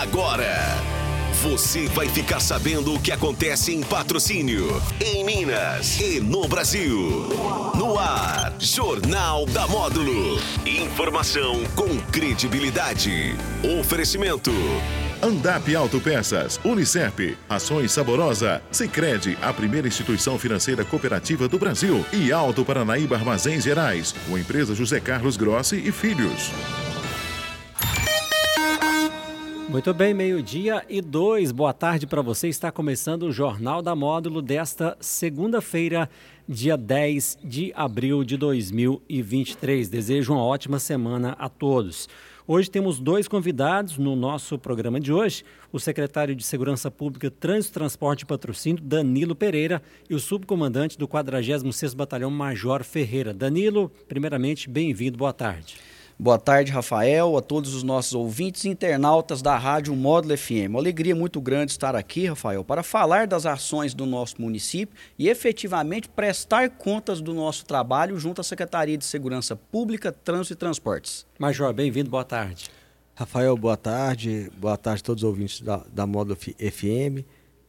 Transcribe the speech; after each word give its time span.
Agora, 0.00 0.56
você 1.42 1.86
vai 1.88 2.08
ficar 2.08 2.40
sabendo 2.40 2.94
o 2.94 2.98
que 2.98 3.12
acontece 3.12 3.74
em 3.74 3.82
patrocínio, 3.82 4.82
em 4.98 5.22
Minas 5.22 6.00
e 6.00 6.18
no 6.18 6.48
Brasil. 6.48 7.28
No 7.74 7.98
ar, 7.98 8.54
Jornal 8.58 9.44
da 9.44 9.66
Módulo. 9.66 10.40
Informação 10.64 11.62
com 11.76 11.98
credibilidade. 12.10 13.36
Oferecimento. 13.78 14.50
Andap 15.22 15.76
Autopeças, 15.76 16.58
Unicep, 16.64 17.36
Ações 17.46 17.92
Saborosa, 17.92 18.62
Sicredi, 18.72 19.36
a 19.42 19.52
primeira 19.52 19.86
instituição 19.86 20.38
financeira 20.38 20.82
cooperativa 20.82 21.46
do 21.46 21.58
Brasil 21.58 22.06
e 22.10 22.32
Alto 22.32 22.64
Paranaíba 22.64 23.16
Armazéns 23.16 23.64
Gerais, 23.64 24.14
uma 24.28 24.40
empresa 24.40 24.74
José 24.74 24.98
Carlos 24.98 25.36
Grossi 25.36 25.76
e 25.76 25.92
Filhos. 25.92 26.50
Muito 29.70 29.94
bem, 29.94 30.12
meio-dia 30.12 30.84
e 30.88 31.00
dois. 31.00 31.52
Boa 31.52 31.72
tarde 31.72 32.04
para 32.04 32.20
você. 32.20 32.48
Está 32.48 32.72
começando 32.72 33.22
o 33.22 33.32
Jornal 33.32 33.80
da 33.80 33.94
Módulo 33.94 34.42
desta 34.42 34.96
segunda-feira, 34.98 36.10
dia 36.48 36.76
10 36.76 37.38
de 37.44 37.72
abril 37.76 38.24
de 38.24 38.36
2023. 38.36 39.88
Desejo 39.88 40.32
uma 40.32 40.42
ótima 40.42 40.80
semana 40.80 41.36
a 41.38 41.48
todos. 41.48 42.08
Hoje 42.48 42.68
temos 42.68 42.98
dois 42.98 43.28
convidados 43.28 43.96
no 43.96 44.16
nosso 44.16 44.58
programa 44.58 44.98
de 44.98 45.12
hoje: 45.12 45.44
o 45.70 45.78
secretário 45.78 46.34
de 46.34 46.42
Segurança 46.42 46.90
Pública, 46.90 47.30
Trânsito, 47.30 47.74
Transporte 47.74 48.22
e 48.22 48.26
Patrocínio, 48.26 48.82
Danilo 48.82 49.36
Pereira, 49.36 49.80
e 50.10 50.16
o 50.16 50.18
subcomandante 50.18 50.98
do 50.98 51.06
46º 51.06 51.94
Batalhão, 51.94 52.28
Major 52.28 52.82
Ferreira. 52.82 53.32
Danilo, 53.32 53.88
primeiramente, 54.08 54.68
bem-vindo, 54.68 55.16
boa 55.16 55.32
tarde. 55.32 55.76
Boa 56.22 56.38
tarde, 56.38 56.70
Rafael, 56.70 57.34
a 57.34 57.40
todos 57.40 57.74
os 57.74 57.82
nossos 57.82 58.12
ouvintes 58.12 58.66
e 58.66 58.68
internautas 58.68 59.40
da 59.40 59.56
Rádio 59.56 59.96
Módulo 59.96 60.36
FM. 60.36 60.68
Uma 60.68 60.78
alegria 60.78 61.16
muito 61.16 61.40
grande 61.40 61.72
estar 61.72 61.96
aqui, 61.96 62.26
Rafael, 62.26 62.62
para 62.62 62.82
falar 62.82 63.26
das 63.26 63.46
ações 63.46 63.94
do 63.94 64.04
nosso 64.04 64.34
município 64.38 64.94
e 65.18 65.30
efetivamente 65.30 66.10
prestar 66.10 66.68
contas 66.68 67.22
do 67.22 67.32
nosso 67.32 67.64
trabalho 67.64 68.18
junto 68.18 68.38
à 68.42 68.44
Secretaria 68.44 68.98
de 68.98 69.04
Segurança 69.06 69.56
Pública, 69.56 70.12
Trânsito 70.12 70.52
e 70.52 70.56
Transportes. 70.56 71.26
Major, 71.38 71.72
bem-vindo, 71.72 72.10
boa 72.10 72.22
tarde. 72.22 72.68
Rafael, 73.14 73.56
boa 73.56 73.78
tarde. 73.78 74.52
Boa 74.58 74.76
tarde 74.76 75.00
a 75.00 75.06
todos 75.06 75.22
os 75.22 75.26
ouvintes 75.26 75.62
da, 75.62 75.82
da 75.90 76.06
Módulo 76.06 76.36
FM. 76.36 77.24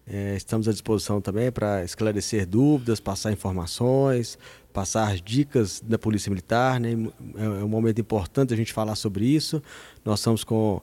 É, 0.06 0.36
estamos 0.36 0.68
à 0.68 0.74
disposição 0.74 1.22
também 1.22 1.50
para 1.50 1.86
esclarecer 1.86 2.46
dúvidas, 2.46 3.00
passar 3.00 3.32
informações, 3.32 4.38
passar 4.72 5.12
as 5.12 5.22
dicas 5.22 5.82
da 5.82 5.98
Polícia 5.98 6.30
Militar. 6.30 6.80
Né? 6.80 6.90
É, 7.36 7.44
é 7.44 7.64
um 7.64 7.68
momento 7.68 8.00
importante 8.00 8.54
a 8.54 8.58
gente 8.58 8.74
falar 8.74 8.96
sobre 8.96 9.26
isso. 9.26 9.62
Nós 10.04 10.20
estamos 10.20 10.44
com 10.44 10.82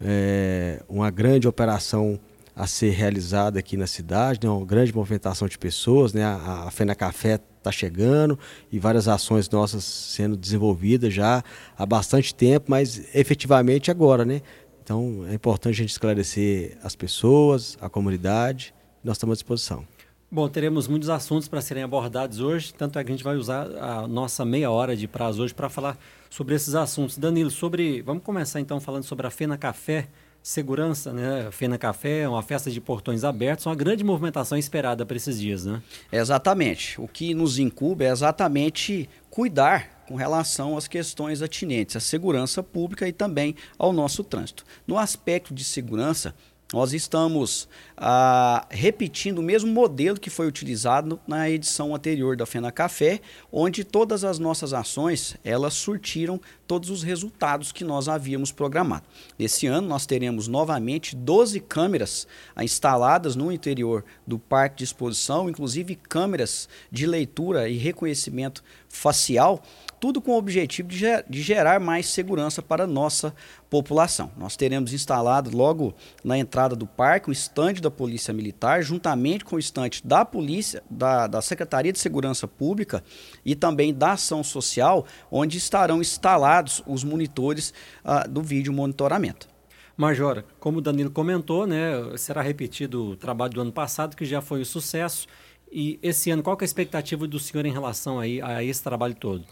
é, 0.00 0.82
uma 0.88 1.10
grande 1.10 1.48
operação 1.48 2.18
a 2.54 2.66
ser 2.66 2.90
realizada 2.90 3.58
aqui 3.58 3.76
na 3.76 3.86
cidade, 3.86 4.40
né? 4.42 4.50
uma 4.50 4.66
grande 4.66 4.94
movimentação 4.94 5.48
de 5.48 5.58
pessoas. 5.58 6.12
Né? 6.12 6.24
A, 6.24 6.64
a 6.66 6.70
Fena 6.70 6.94
Café 6.94 7.40
está 7.60 7.70
chegando 7.70 8.38
e 8.72 8.78
várias 8.78 9.06
ações 9.06 9.48
nossas 9.48 9.84
sendo 9.84 10.36
desenvolvidas 10.36 11.12
já 11.12 11.44
há 11.76 11.86
bastante 11.86 12.34
tempo, 12.34 12.66
mas 12.68 13.14
efetivamente 13.14 13.90
agora, 13.90 14.24
né? 14.24 14.40
Então 14.82 15.24
é 15.28 15.34
importante 15.34 15.74
a 15.74 15.82
gente 15.82 15.90
esclarecer 15.90 16.76
as 16.82 16.96
pessoas, 16.96 17.78
a 17.80 17.88
comunidade. 17.88 18.74
Nós 19.04 19.16
estamos 19.16 19.34
à 19.34 19.36
disposição. 19.36 19.89
Bom, 20.32 20.48
teremos 20.48 20.86
muitos 20.86 21.08
assuntos 21.08 21.48
para 21.48 21.60
serem 21.60 21.82
abordados 21.82 22.38
hoje, 22.38 22.72
tanto 22.72 22.96
é 23.00 23.02
que 23.02 23.10
a 23.10 23.12
gente 23.16 23.24
vai 23.24 23.34
usar 23.34 23.66
a 23.66 24.06
nossa 24.06 24.44
meia 24.44 24.70
hora 24.70 24.94
de 24.94 25.08
prazo 25.08 25.42
hoje 25.42 25.52
para 25.52 25.68
falar 25.68 25.98
sobre 26.30 26.54
esses 26.54 26.72
assuntos. 26.76 27.18
Danilo, 27.18 27.50
sobre. 27.50 28.00
Vamos 28.02 28.22
começar 28.22 28.60
então 28.60 28.78
falando 28.78 29.02
sobre 29.02 29.26
a 29.26 29.30
Fena 29.30 29.58
Café 29.58 30.06
segurança, 30.42 31.12
né? 31.12 31.50
Fena 31.50 31.76
Café, 31.76 32.28
uma 32.28 32.42
festa 32.42 32.70
de 32.70 32.80
portões 32.80 33.24
abertos, 33.24 33.66
uma 33.66 33.74
grande 33.74 34.02
movimentação 34.02 34.56
esperada 34.56 35.04
para 35.04 35.16
esses 35.16 35.38
dias, 35.38 35.64
né? 35.64 35.82
Exatamente. 36.10 37.00
O 37.00 37.06
que 37.06 37.34
nos 37.34 37.58
incube 37.58 38.04
é 38.04 38.10
exatamente 38.10 39.08
cuidar 39.28 40.04
com 40.08 40.14
relação 40.16 40.76
às 40.76 40.88
questões 40.88 41.42
atinentes 41.42 41.94
à 41.94 42.00
segurança 42.00 42.62
pública 42.62 43.06
e 43.06 43.12
também 43.12 43.54
ao 43.78 43.92
nosso 43.92 44.24
trânsito. 44.24 44.64
No 44.86 44.98
aspecto 44.98 45.54
de 45.54 45.62
segurança, 45.62 46.34
nós 46.72 46.92
estamos 46.92 47.68
ah, 47.96 48.64
repetindo 48.70 49.38
o 49.38 49.42
mesmo 49.42 49.72
modelo 49.72 50.20
que 50.20 50.30
foi 50.30 50.46
utilizado 50.46 51.18
na 51.26 51.50
edição 51.50 51.94
anterior 51.94 52.36
da 52.36 52.46
Fena 52.46 52.70
Café, 52.70 53.20
onde 53.50 53.82
todas 53.82 54.24
as 54.24 54.38
nossas 54.38 54.72
ações 54.72 55.36
elas 55.44 55.74
surtiram 55.74 56.40
todos 56.66 56.88
os 56.88 57.02
resultados 57.02 57.72
que 57.72 57.82
nós 57.82 58.08
havíamos 58.08 58.52
programado. 58.52 59.04
Esse 59.38 59.66
ano 59.66 59.88
nós 59.88 60.06
teremos 60.06 60.46
novamente 60.46 61.16
12 61.16 61.58
câmeras 61.60 62.26
ah, 62.54 62.62
instaladas 62.62 63.34
no 63.34 63.50
interior 63.50 64.04
do 64.24 64.38
parque 64.38 64.76
de 64.76 64.84
exposição, 64.84 65.50
inclusive 65.50 65.96
câmeras 65.96 66.68
de 66.90 67.04
leitura 67.04 67.68
e 67.68 67.76
reconhecimento 67.76 68.62
facial 68.88 69.60
tudo 70.00 70.20
com 70.22 70.32
o 70.32 70.38
objetivo 70.38 70.88
de, 70.88 70.96
ger 70.96 71.24
de 71.28 71.42
gerar 71.42 71.78
mais 71.78 72.08
segurança 72.08 72.62
para 72.62 72.86
nossa 72.86 73.34
população. 73.70 74.32
Nós 74.36 74.56
teremos 74.56 74.92
instalado 74.92 75.56
logo 75.56 75.94
na 76.24 76.36
entrada 76.36 76.74
do 76.74 76.86
parque 76.86 77.30
um 77.30 77.32
estande 77.32 77.80
da 77.80 77.90
Polícia 77.90 78.34
Militar, 78.34 78.82
juntamente 78.82 79.44
com 79.44 79.54
o 79.54 79.58
estande 79.60 80.02
da 80.04 80.24
Polícia, 80.24 80.82
da, 80.90 81.28
da 81.28 81.40
Secretaria 81.40 81.92
de 81.92 81.98
Segurança 82.00 82.48
Pública 82.48 83.02
e 83.44 83.54
também 83.54 83.94
da 83.94 84.12
Ação 84.12 84.42
Social, 84.42 85.06
onde 85.30 85.56
estarão 85.56 86.00
instalados 86.00 86.82
os 86.84 87.04
monitores 87.04 87.72
uh, 88.04 88.28
do 88.28 88.42
vídeo 88.42 88.72
monitoramento. 88.72 89.48
Major, 89.96 90.42
como 90.58 90.78
o 90.78 90.80
Danilo 90.80 91.10
comentou, 91.10 91.66
né, 91.66 91.92
será 92.16 92.42
repetido 92.42 93.10
o 93.10 93.16
trabalho 93.16 93.52
do 93.52 93.60
ano 93.60 93.72
passado, 93.72 94.16
que 94.16 94.24
já 94.24 94.40
foi 94.40 94.62
um 94.62 94.64
sucesso. 94.64 95.28
E 95.70 95.98
esse 96.02 96.30
ano, 96.30 96.42
qual 96.42 96.56
é 96.58 96.62
a 96.62 96.64
expectativa 96.64 97.28
do 97.28 97.38
senhor 97.38 97.64
em 97.66 97.72
relação 97.72 98.18
aí 98.18 98.42
a 98.42 98.64
esse 98.64 98.82
trabalho 98.82 99.14
todo? 99.14 99.44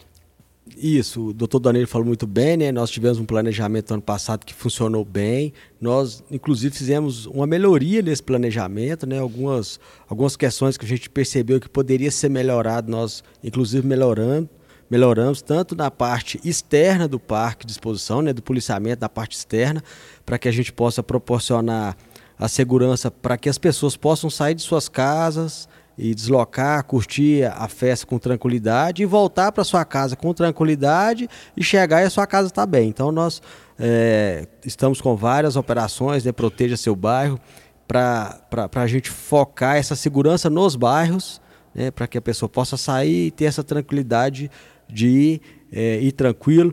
Isso, 0.76 1.28
o 1.28 1.32
doutor 1.32 1.58
Danilo 1.58 1.86
falou 1.86 2.06
muito 2.06 2.26
bem, 2.26 2.56
né? 2.56 2.70
Nós 2.70 2.90
tivemos 2.90 3.18
um 3.18 3.24
planejamento 3.24 3.92
ano 3.92 4.02
passado 4.02 4.44
que 4.44 4.54
funcionou 4.54 5.04
bem. 5.04 5.52
Nós, 5.80 6.22
inclusive, 6.30 6.74
fizemos 6.76 7.26
uma 7.26 7.46
melhoria 7.46 8.02
nesse 8.02 8.22
planejamento, 8.22 9.06
né? 9.06 9.18
Algumas, 9.18 9.80
algumas 10.08 10.36
questões 10.36 10.76
que 10.76 10.84
a 10.84 10.88
gente 10.88 11.08
percebeu 11.08 11.60
que 11.60 11.68
poderia 11.68 12.10
ser 12.10 12.28
melhorado, 12.28 12.90
nós, 12.90 13.24
inclusive, 13.42 13.86
melhorando, 13.86 14.48
melhoramos 14.90 15.42
tanto 15.42 15.74
na 15.74 15.90
parte 15.90 16.40
externa 16.44 17.08
do 17.08 17.18
parque 17.18 17.66
de 17.66 17.72
exposição, 17.72 18.22
né? 18.22 18.32
Do 18.32 18.42
policiamento, 18.42 19.00
da 19.00 19.08
parte 19.08 19.36
externa, 19.36 19.82
para 20.24 20.38
que 20.38 20.48
a 20.48 20.52
gente 20.52 20.72
possa 20.72 21.02
proporcionar 21.02 21.96
a 22.38 22.46
segurança 22.46 23.10
para 23.10 23.36
que 23.36 23.48
as 23.48 23.58
pessoas 23.58 23.96
possam 23.96 24.30
sair 24.30 24.54
de 24.54 24.62
suas 24.62 24.88
casas, 24.88 25.68
e 25.98 26.14
deslocar, 26.14 26.84
curtir 26.84 27.42
a 27.44 27.66
festa 27.66 28.06
com 28.06 28.18
tranquilidade 28.18 29.02
e 29.02 29.06
voltar 29.06 29.50
para 29.50 29.64
sua 29.64 29.84
casa 29.84 30.14
com 30.14 30.32
tranquilidade 30.32 31.28
e 31.56 31.64
chegar 31.64 32.02
e 32.02 32.04
a 32.04 32.10
sua 32.10 32.24
casa 32.24 32.46
está 32.46 32.64
bem. 32.64 32.88
Então 32.88 33.10
nós 33.10 33.42
é, 33.76 34.46
estamos 34.64 35.00
com 35.00 35.16
várias 35.16 35.56
operações, 35.56 36.24
né, 36.24 36.30
proteja 36.30 36.76
seu 36.76 36.94
bairro, 36.94 37.40
para 37.88 38.40
a 38.76 38.86
gente 38.86 39.10
focar 39.10 39.76
essa 39.76 39.96
segurança 39.96 40.48
nos 40.48 40.76
bairros, 40.76 41.40
né, 41.74 41.90
para 41.90 42.06
que 42.06 42.16
a 42.16 42.22
pessoa 42.22 42.48
possa 42.48 42.76
sair 42.76 43.26
e 43.26 43.30
ter 43.32 43.46
essa 43.46 43.64
tranquilidade 43.64 44.48
de 44.88 45.08
ir, 45.08 45.40
é, 45.72 45.98
ir 45.98 46.12
tranquilo. 46.12 46.72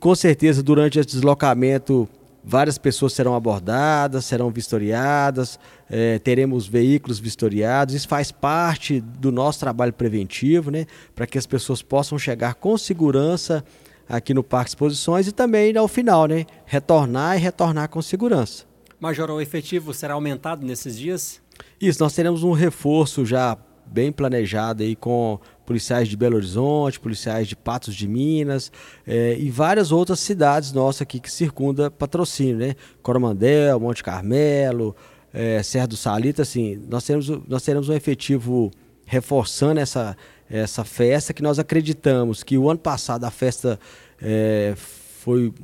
Com 0.00 0.14
certeza 0.14 0.62
durante 0.62 0.98
esse 0.98 1.08
deslocamento 1.08 2.08
várias 2.42 2.78
pessoas 2.78 3.12
serão 3.12 3.34
abordadas, 3.34 4.24
serão 4.24 4.50
vistoriadas, 4.50 5.58
é, 5.88 6.18
teremos 6.18 6.66
veículos 6.66 7.18
vistoriados. 7.18 7.94
Isso 7.94 8.08
faz 8.08 8.32
parte 8.32 9.00
do 9.00 9.30
nosso 9.30 9.60
trabalho 9.60 9.92
preventivo, 9.92 10.70
né, 10.70 10.86
para 11.14 11.26
que 11.26 11.38
as 11.38 11.46
pessoas 11.46 11.82
possam 11.82 12.18
chegar 12.18 12.54
com 12.54 12.76
segurança 12.76 13.64
aqui 14.08 14.34
no 14.34 14.42
Parque 14.42 14.70
Exposições 14.70 15.28
e 15.28 15.32
também 15.32 15.76
ao 15.76 15.86
final, 15.86 16.26
né, 16.26 16.46
retornar 16.66 17.36
e 17.36 17.40
retornar 17.40 17.88
com 17.88 18.02
segurança. 18.02 18.64
Major, 18.98 19.30
o 19.30 19.40
efetivo 19.40 19.94
será 19.94 20.14
aumentado 20.14 20.66
nesses 20.66 20.98
dias? 20.98 21.40
Isso, 21.80 22.02
nós 22.02 22.14
teremos 22.14 22.42
um 22.42 22.52
reforço 22.52 23.24
já 23.24 23.56
bem 23.86 24.12
planejado 24.12 24.82
aí 24.82 24.94
com 24.94 25.38
policiais 25.70 26.08
de 26.08 26.16
Belo 26.16 26.34
Horizonte, 26.34 26.98
policiais 26.98 27.46
de 27.46 27.54
Patos 27.54 27.94
de 27.94 28.08
Minas 28.08 28.72
é, 29.06 29.36
e 29.38 29.48
várias 29.52 29.92
outras 29.92 30.18
cidades 30.18 30.72
nossas 30.72 31.02
aqui 31.02 31.20
que 31.20 31.30
circunda 31.30 31.88
patrocínio, 31.88 32.56
né? 32.56 32.74
Coromandel, 33.00 33.78
Monte 33.78 34.02
Carmelo, 34.02 34.96
é, 35.32 35.62
Serra 35.62 35.86
do 35.86 35.96
Salito, 35.96 36.42
assim, 36.42 36.82
nós 36.88 37.04
teremos, 37.04 37.28
nós 37.46 37.62
teremos 37.62 37.88
um 37.88 37.92
efetivo 37.92 38.72
reforçando 39.06 39.78
essa, 39.78 40.16
essa 40.50 40.82
festa 40.82 41.32
que 41.32 41.40
nós 41.40 41.60
acreditamos 41.60 42.42
que 42.42 42.58
o 42.58 42.68
ano 42.68 42.80
passado 42.80 43.22
a 43.22 43.30
festa 43.30 43.78
é, 44.20 44.74
foi, 45.20 45.54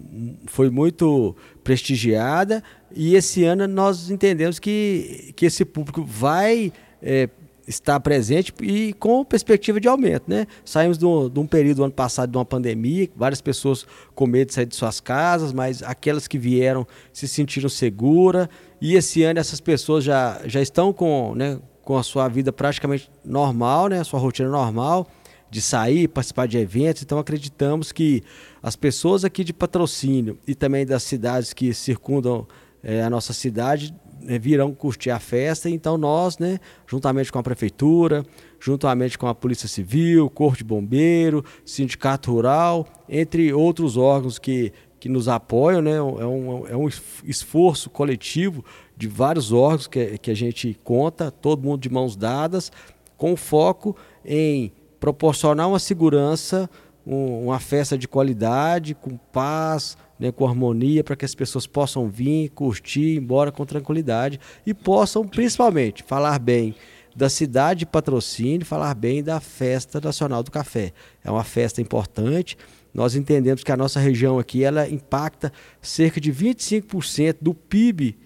foi 0.46 0.70
muito 0.70 1.34
prestigiada 1.64 2.62
e 2.94 3.16
esse 3.16 3.42
ano 3.42 3.66
nós 3.66 4.08
entendemos 4.08 4.60
que, 4.60 5.32
que 5.34 5.46
esse 5.46 5.64
público 5.64 6.04
vai 6.04 6.72
é, 7.02 7.28
está 7.66 7.98
presente 7.98 8.52
e 8.62 8.92
com 8.94 9.24
perspectiva 9.24 9.80
de 9.80 9.88
aumento. 9.88 10.24
Né? 10.28 10.46
Saímos 10.64 10.96
de 10.96 11.04
um, 11.04 11.28
de 11.28 11.40
um 11.40 11.46
período 11.46 11.82
ano 11.82 11.92
passado 11.92 12.30
de 12.30 12.38
uma 12.38 12.44
pandemia, 12.44 13.08
várias 13.16 13.40
pessoas 13.40 13.86
com 14.14 14.26
medo 14.26 14.48
de 14.48 14.54
sair 14.54 14.66
de 14.66 14.76
suas 14.76 15.00
casas, 15.00 15.52
mas 15.52 15.82
aquelas 15.82 16.28
que 16.28 16.38
vieram 16.38 16.86
se 17.12 17.26
sentiram 17.26 17.68
seguras. 17.68 18.48
E 18.80 18.94
esse 18.94 19.22
ano 19.22 19.40
essas 19.40 19.60
pessoas 19.60 20.04
já, 20.04 20.40
já 20.44 20.62
estão 20.62 20.92
com, 20.92 21.34
né, 21.34 21.58
com 21.82 21.96
a 21.96 22.02
sua 22.02 22.28
vida 22.28 22.52
praticamente 22.52 23.10
normal, 23.24 23.88
né, 23.88 24.00
a 24.00 24.04
sua 24.04 24.20
rotina 24.20 24.48
normal, 24.48 25.08
de 25.50 25.60
sair, 25.60 26.08
participar 26.08 26.46
de 26.46 26.58
eventos. 26.58 27.02
Então 27.02 27.18
acreditamos 27.18 27.90
que 27.90 28.22
as 28.62 28.76
pessoas 28.76 29.24
aqui 29.24 29.42
de 29.42 29.52
patrocínio 29.52 30.38
e 30.46 30.54
também 30.54 30.86
das 30.86 31.02
cidades 31.02 31.52
que 31.52 31.72
circundam 31.74 32.46
é, 32.82 33.02
a 33.02 33.10
nossa 33.10 33.32
cidade 33.32 33.92
virão 34.40 34.74
curtir 34.74 35.10
a 35.10 35.18
festa. 35.18 35.68
Então 35.68 35.96
nós, 35.96 36.38
né, 36.38 36.58
juntamente 36.86 37.30
com 37.30 37.38
a 37.38 37.42
prefeitura, 37.42 38.24
juntamente 38.58 39.18
com 39.18 39.26
a 39.26 39.34
Polícia 39.34 39.68
Civil, 39.68 40.28
Corpo 40.30 40.58
de 40.58 40.64
Bombeiro, 40.64 41.44
Sindicato 41.64 42.32
Rural, 42.32 42.86
entre 43.08 43.52
outros 43.52 43.96
órgãos 43.96 44.38
que, 44.38 44.72
que 44.98 45.08
nos 45.08 45.28
apoiam, 45.28 45.82
né, 45.82 45.96
é, 45.96 46.02
um, 46.02 46.66
é 46.66 46.76
um 46.76 46.88
esforço 47.24 47.90
coletivo 47.90 48.64
de 48.96 49.08
vários 49.08 49.52
órgãos 49.52 49.86
que, 49.86 50.18
que 50.18 50.30
a 50.30 50.36
gente 50.36 50.78
conta, 50.82 51.30
todo 51.30 51.62
mundo 51.62 51.80
de 51.80 51.90
mãos 51.90 52.16
dadas, 52.16 52.72
com 53.16 53.36
foco 53.36 53.96
em 54.24 54.72
proporcionar 54.98 55.68
uma 55.68 55.78
segurança, 55.78 56.68
um, 57.06 57.44
uma 57.44 57.60
festa 57.60 57.96
de 57.96 58.08
qualidade, 58.08 58.94
com 58.94 59.16
paz, 59.16 59.96
né, 60.18 60.32
com 60.32 60.46
harmonia, 60.46 61.04
para 61.04 61.16
que 61.16 61.24
as 61.24 61.34
pessoas 61.34 61.66
possam 61.66 62.08
vir, 62.08 62.50
curtir, 62.50 63.14
ir 63.14 63.16
embora 63.18 63.52
com 63.52 63.64
tranquilidade 63.64 64.40
e 64.66 64.72
possam, 64.72 65.26
principalmente, 65.26 66.02
falar 66.02 66.38
bem 66.38 66.74
da 67.14 67.30
cidade 67.30 67.80
de 67.80 67.86
patrocínio, 67.86 68.66
falar 68.66 68.94
bem 68.94 69.22
da 69.22 69.40
Festa 69.40 70.00
Nacional 70.00 70.42
do 70.42 70.50
Café. 70.50 70.92
É 71.24 71.30
uma 71.30 71.44
festa 71.44 71.80
importante. 71.80 72.58
Nós 72.92 73.14
entendemos 73.14 73.64
que 73.64 73.72
a 73.72 73.76
nossa 73.76 73.98
região 73.98 74.38
aqui 74.38 74.62
ela 74.62 74.88
impacta 74.88 75.52
cerca 75.80 76.20
de 76.20 76.32
25% 76.32 77.36
do 77.40 77.54
PIB 77.54 78.18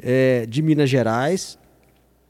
é, 0.00 0.46
de 0.46 0.62
Minas 0.62 0.88
Gerais, 0.88 1.58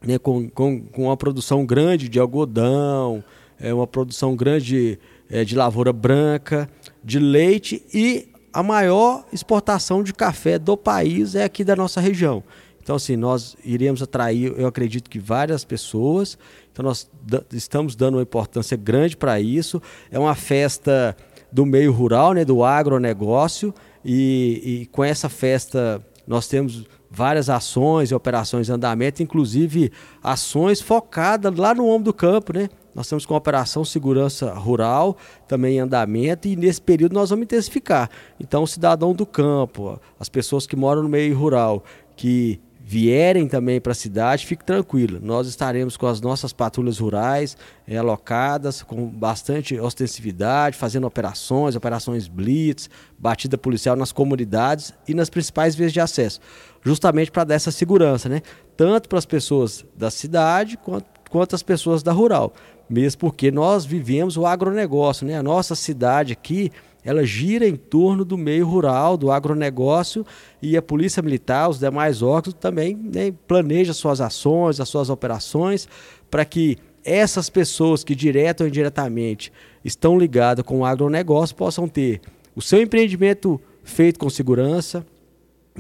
né, 0.03 0.19
com, 0.19 0.49
com, 0.49 0.81
com 0.81 1.05
uma 1.05 1.17
produção 1.17 1.67
grande 1.67 2.09
de 2.09 2.19
algodão, 2.19 3.23
é, 3.59 3.73
uma 3.73 3.87
produção 3.87 4.35
grande 4.37 4.99
é, 5.29 5.45
de 5.45 5.55
lavoura 5.55 5.93
branca, 5.93 6.69
de 7.05 7.19
leite 7.19 7.85
e 7.93 8.29
a 8.57 8.63
maior 8.63 9.27
exportação 9.31 10.03
de 10.03 10.15
café 10.15 10.59
do 10.59 10.79
país 10.79 11.35
é 11.35 11.45
aqui 11.45 11.63
da 11.63 11.77
nossa 11.77 12.01
região. 12.01 12.43
Então, 12.83 12.97
assim, 12.97 13.15
nós 13.15 13.55
iremos 13.63 14.01
atrair, 14.01 14.55
eu 14.57 14.67
acredito 14.67 15.11
que 15.11 15.19
várias 15.19 15.63
pessoas. 15.63 16.39
Então, 16.73 16.83
nós 16.83 17.07
estamos 17.53 17.95
dando 17.95 18.15
uma 18.15 18.23
importância 18.23 18.75
grande 18.75 19.15
para 19.15 19.39
isso. 19.39 19.83
É 20.11 20.19
uma 20.19 20.35
festa 20.35 21.15
do 21.53 21.67
meio 21.67 21.93
rural, 21.93 22.33
né, 22.33 22.47
do 22.47 22.65
agronegócio. 22.65 23.75
E, 24.03 24.63
e 24.65 24.87
com 24.87 25.05
essa 25.05 25.29
festa, 25.29 26.03
nós 26.27 26.49
temos 26.49 26.87
várias 27.11 27.51
ações 27.51 28.11
e 28.11 28.15
operações 28.15 28.71
em 28.71 28.73
andamento, 28.73 29.23
inclusive 29.23 29.93
ações 30.23 30.81
focadas 30.81 31.55
lá 31.55 31.75
no 31.75 31.87
ombro 31.87 32.05
do 32.05 32.15
campo, 32.15 32.55
né? 32.55 32.71
Nós 32.97 33.07
temos 33.07 33.27
com 33.27 33.35
a 33.35 33.37
Operação 33.37 33.85
Segurança 33.85 34.55
Rural 34.55 35.19
também 35.47 35.77
em 35.77 35.81
andamento 35.81 36.49
e 36.49 36.57
nesse 36.57 36.81
período 36.81 37.13
nós 37.13 37.29
vamos 37.29 37.45
intensificar. 37.45 38.09
Então, 38.41 38.63
o 38.63 38.67
cidadão 38.67 39.13
do 39.13 39.27
campo, 39.27 40.01
as 40.19 40.31
pessoas 40.31 40.67
que 40.67 40.75
moram 40.75 41.03
no 41.03 41.09
meio 41.11 41.39
rural, 41.39 41.85
que 42.17 42.59
vierem 42.81 43.49
também 43.49 43.83
para 43.83 43.93
a 43.93 43.95
cidade, 43.95 44.47
fique 44.47 44.65
tranquilo. 44.65 45.19
Nós 45.21 45.47
estaremos 45.47 45.97
com 45.99 46.07
as 46.07 46.23
nossas 46.23 46.55
patrulhas 46.55 46.99
rurais 46.99 47.55
é, 47.87 47.99
alocadas, 47.99 48.83
com 48.83 49.07
bastante 49.09 49.79
ostensividade, 49.79 50.79
fazendo 50.79 51.07
operações, 51.07 51.77
operações 51.77 52.27
blitz, 52.29 52.89
batida 53.19 53.59
policial 53.59 53.95
nas 53.95 54.11
comunidades 54.11 54.95
e 55.07 55.13
nas 55.13 55.29
principais 55.29 55.75
vias 55.75 55.93
de 55.93 56.01
acesso, 56.01 56.41
justamente 56.83 57.31
para 57.31 57.45
dar 57.45 57.57
essa 57.57 57.71
segurança, 57.71 58.27
né? 58.27 58.41
Tanto 58.75 59.07
para 59.07 59.19
as 59.19 59.27
pessoas 59.27 59.85
da 59.95 60.11
cidade 60.11 60.79
quanto, 60.79 61.16
quanto 61.31 61.55
as 61.55 61.63
pessoas 61.63 62.03
da 62.03 62.13
rural 62.13 62.53
mesmo 62.89 63.21
porque 63.21 63.51
nós 63.51 63.85
vivemos 63.85 64.37
o 64.37 64.47
agronegócio, 64.47 65.27
né? 65.27 65.37
A 65.37 65.43
nossa 65.43 65.75
cidade 65.75 66.33
aqui, 66.33 66.71
ela 67.05 67.25
gira 67.25 67.67
em 67.67 67.77
torno 67.77 68.25
do 68.25 68.39
meio 68.39 68.67
rural, 68.67 69.17
do 69.17 69.31
agronegócio 69.31 70.25
e 70.63 70.77
a 70.77 70.83
Polícia 70.83 71.23
Militar, 71.23 71.69
os 71.69 71.79
demais 71.79 72.23
órgãos 72.23 72.55
também 72.55 72.97
né, 72.97 73.33
planejam 73.47 73.95
suas 73.95 74.21
ações, 74.21 74.81
as 74.81 74.89
suas 74.89 75.11
operações 75.11 75.89
para 76.31 76.45
que 76.45 76.79
essas 77.05 77.49
pessoas 77.49 78.03
que 78.03 78.15
direto 78.15 78.63
ou 78.63 78.67
indiretamente 78.67 79.53
estão 79.85 80.19
ligadas 80.19 80.65
com 80.65 80.81
o 80.81 80.85
agronegócio 80.85 81.55
possam 81.55 81.87
ter 81.87 82.21
o 82.55 82.63
seu 82.63 82.83
empreendimento 82.83 83.61
feito 83.85 84.19
com 84.19 84.29
segurança, 84.29 85.07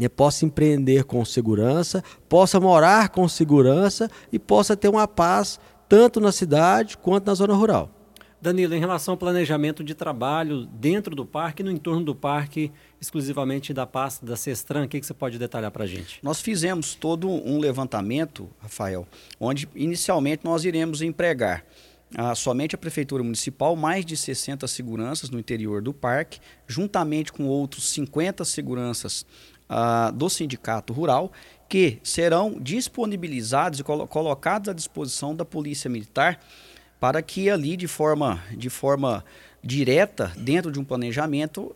possa 0.09 0.45
empreender 0.45 1.05
com 1.05 1.25
segurança, 1.25 2.05
possa 2.29 2.61
morar 2.61 3.09
com 3.09 3.27
segurança 3.29 4.11
e 4.31 4.39
possa 4.39 4.77
ter 4.77 4.89
uma 4.89 5.09
paz 5.09 5.59
tanto 5.89 6.21
na 6.21 6.33
cidade 6.33 6.99
quanto 6.99 7.27
na 7.27 7.35
zona 7.35 7.55
rural. 7.55 7.91
Danilo, 8.41 8.75
em 8.75 8.79
relação 8.79 9.13
ao 9.13 9.19
planejamento 9.19 9.83
de 9.83 9.95
trabalho 9.95 10.67
dentro 10.67 11.17
do 11.17 11.25
parque 11.25 11.63
e 11.63 11.65
no 11.65 11.71
entorno 11.71 12.05
do 12.05 12.15
parque, 12.15 12.71
exclusivamente 13.01 13.73
da 13.73 13.87
pasta 13.87 14.25
da 14.27 14.37
Cestran, 14.37 14.85
o 14.85 14.89
que, 14.89 15.01
que 15.01 15.07
você 15.07 15.15
pode 15.15 15.39
detalhar 15.39 15.71
para 15.71 15.85
a 15.85 15.87
gente? 15.87 16.21
Nós 16.23 16.41
fizemos 16.41 16.95
todo 16.95 17.29
um 17.29 17.59
levantamento, 17.59 18.49
Rafael, 18.61 19.07
onde 19.41 19.69
inicialmente 19.75 20.45
nós 20.45 20.65
iremos 20.65 21.01
empregar 21.01 21.65
ah, 22.15 22.35
somente 22.35 22.75
a 22.75 22.79
Prefeitura 22.79 23.23
Municipal, 23.23 23.75
mais 23.75 24.05
de 24.05 24.17
60 24.17 24.67
seguranças 24.69 25.29
no 25.29 25.39
interior 25.39 25.83
do 25.83 25.93
parque, 25.93 26.39
juntamente 26.67 27.33
com 27.33 27.47
outros 27.47 27.91
50 27.91 28.45
seguranças 28.45 29.27
ah, 29.69 30.11
do 30.11 30.29
Sindicato 30.29 30.93
Rural 30.93 31.33
que 31.69 31.99
serão 32.03 32.59
disponibilizados 32.61 33.81
e 33.81 33.83
colo 33.83 34.07
colocados 34.07 34.69
à 34.69 34.73
disposição 34.73 35.35
da 35.35 35.45
Polícia 35.45 35.91
Militar 35.91 36.41
para 37.01 37.21
que 37.23 37.51
ali 37.51 37.77
de 37.77 37.89
forma, 37.89 38.43
de 38.57 38.71
forma 38.71 39.25
direta, 39.67 40.33
dentro 40.37 40.71
de 40.71 40.79
um 40.79 40.85
planejamento, 40.85 41.63
uh, 41.63 41.75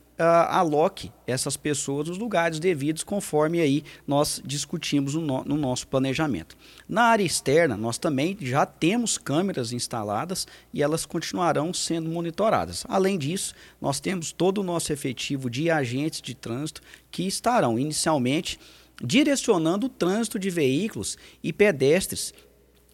aloque 0.48 1.10
essas 1.26 1.56
pessoas 1.56 2.08
nos 2.08 2.18
lugares 2.18 2.60
devidos, 2.60 3.02
conforme 3.02 3.60
aí 3.60 3.82
nós 4.06 4.40
discutimos 4.44 5.14
no, 5.14 5.20
no, 5.20 5.44
no, 5.44 5.56
nosso 5.56 5.88
planejamento. 5.88 6.56
Na 6.88 7.02
área 7.02 7.24
externa, 7.24 7.76
nós 7.76 7.98
também 7.98 8.36
já 8.40 8.64
temos 8.64 9.18
câmeras 9.18 9.72
instaladas 9.72 10.46
e 10.72 10.82
elas 10.82 11.04
continuarão 11.04 11.74
sendo 11.74 12.08
monitoradas. 12.08 12.84
Além 12.88 13.18
disso, 13.18 13.54
nós 13.80 13.98
temos 13.98 14.30
todo 14.30 14.58
o 14.58 14.64
nosso 14.64 14.92
efetivo 14.92 15.50
de 15.50 15.68
agentes 15.68 16.22
de 16.22 16.34
trânsito 16.34 16.82
que 17.10 17.26
estarão 17.26 17.76
inicialmente 17.76 18.58
direcionando 19.02 19.86
o 19.86 19.90
trânsito 19.90 20.38
de 20.38 20.50
veículos 20.50 21.18
e 21.42 21.52
pedestres 21.52 22.32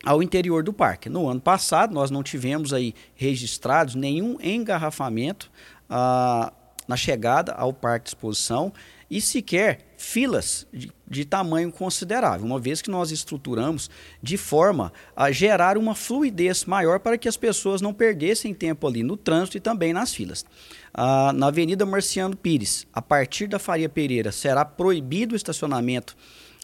ao 0.05 0.23
interior 0.23 0.62
do 0.62 0.73
parque. 0.73 1.09
No 1.09 1.29
ano 1.29 1.41
passado, 1.41 1.93
nós 1.93 2.11
não 2.11 2.23
tivemos 2.23 2.73
aí 2.73 2.95
registrados 3.15 3.95
nenhum 3.95 4.38
engarrafamento 4.41 5.50
ah, 5.88 6.53
na 6.87 6.97
chegada 6.97 7.53
ao 7.53 7.73
parque 7.73 8.05
de 8.05 8.11
exposição 8.11 8.73
e 9.11 9.21
sequer 9.21 9.95
filas 9.97 10.67
de, 10.73 10.93
de, 11.07 11.25
tamanho 11.25 11.71
considerável, 11.73 12.45
uma 12.45 12.59
vez 12.59 12.83
que 12.83 12.91
nós 12.91 13.11
estruturamos 13.11 13.88
de 14.23 14.37
forma 14.37 14.93
a 15.15 15.31
gerar 15.31 15.79
uma 15.79 15.95
fluidez 15.95 16.65
maior 16.65 17.00
para 17.00 17.17
que 17.17 17.29
as 17.29 17.37
pessoas 17.37 17.81
não 17.81 17.95
perdessem 17.95 18.53
tempo 18.53 18.87
ali 18.87 19.03
no 19.03 19.17
trânsito 19.17 19.57
e 19.57 19.61
também 19.61 19.93
nas 19.93 20.12
filas. 20.12 20.45
Ah, 20.93 21.33
na 21.33 21.47
Avenida 21.47 21.87
Marciano 21.87 22.37
Pires, 22.37 22.87
a 22.93 23.00
partir 23.00 23.47
da 23.47 23.59
Faria 23.59 23.88
Pereira, 23.88 24.33
será 24.33 24.65
proibido 24.65 25.35
o 25.35 25.37
estacionamento 25.37 26.17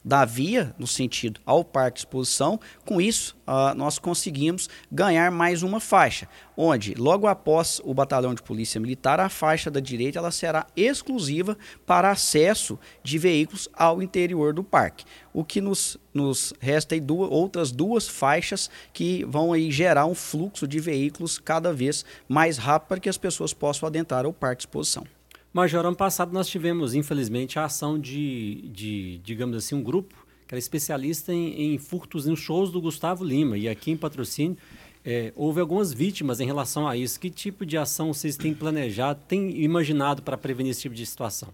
da 0.05 0.25
via 0.25 0.75
no 0.79 0.87
sentido 0.87 1.41
ao 1.47 1.65
parque 1.65 1.97
de 1.97 2.01
exposição. 2.01 2.59
Com 2.85 3.01
isso, 3.01 3.37
uh, 3.47 3.75
nós 3.75 3.99
conseguimos 3.99 4.69
ganhar 4.91 5.31
mais 5.31 5.63
uma 5.63 5.81
faixa, 5.81 6.29
onde 6.57 6.95
logo 6.95 7.27
após 7.27 7.81
o 7.85 7.95
batalhão 7.95 8.35
de 8.35 8.43
polícia 8.43 8.81
militar, 8.81 9.21
a 9.21 9.29
faixa 9.29 9.71
da 9.71 9.81
direita 9.81 10.19
ela 10.19 10.31
será 10.31 10.67
exclusiva 10.77 11.57
para 11.87 12.11
acesso 12.11 12.79
de 13.03 13.19
veículos 13.19 13.69
ao 13.73 14.03
interior 14.03 14.53
do 14.53 14.65
parque. 14.65 15.05
O 15.33 15.45
que 15.45 15.61
nos, 15.61 15.97
nos 16.13 16.53
resta 16.61 16.95
aí 16.95 17.01
duas, 17.01 17.31
outras 17.31 17.71
duas 17.71 18.09
faixas 18.09 18.71
que 18.93 19.25
vão 19.25 19.53
aí 19.53 19.71
gerar 19.71 20.07
um 20.07 20.15
fluxo 20.15 20.67
de 20.67 20.79
veículos 20.79 21.39
cada 21.39 21.73
vez 21.73 22.05
mais 22.29 22.59
rápido 22.59 22.89
para 22.89 23.01
que 23.01 23.09
as 23.09 23.19
pessoas 23.19 23.55
possam 23.55 23.87
adentrar 23.87 24.25
ao 24.25 24.33
parque 24.33 24.59
de 24.59 24.63
exposição. 24.63 25.05
Major, 25.53 25.85
ano 25.85 25.97
passado 25.97 26.33
nós 26.33 26.49
tivemos, 26.49 26.95
infelizmente, 26.95 27.59
a 27.59 27.67
ação 27.67 27.99
de, 27.99 28.69
de 28.73 29.19
digamos 29.19 29.57
assim, 29.57 29.75
um 29.75 29.83
grupo 29.83 30.15
que 30.47 30.55
era 30.55 30.59
especialista 30.59 31.33
em, 31.33 31.75
em 31.75 31.79
furtos 31.79 32.25
nos 32.25 32.41
shows 32.41 32.71
do 32.71 32.81
Gustavo 32.81 33.23
Lima. 33.23 33.59
E 33.59 33.69
aqui 33.69 33.91
em 33.91 33.97
patrocínio 33.97 34.57
é, 35.05 35.33
houve 35.37 35.61
algumas 35.61 35.93
vítimas 35.93 36.41
em 36.41 36.47
relação 36.47 36.89
a 36.89 36.97
isso. 36.97 37.21
Que 37.21 37.29
tipo 37.29 37.67
de 37.67 37.77
ação 37.77 38.15
vocês 38.15 38.37
têm 38.37 38.55
planejado, 38.55 39.21
têm 39.29 39.63
imaginado 39.63 40.23
para 40.23 40.39
prevenir 40.39 40.71
esse 40.71 40.83
tipo 40.83 40.95
de 40.95 41.05
situação? 41.05 41.51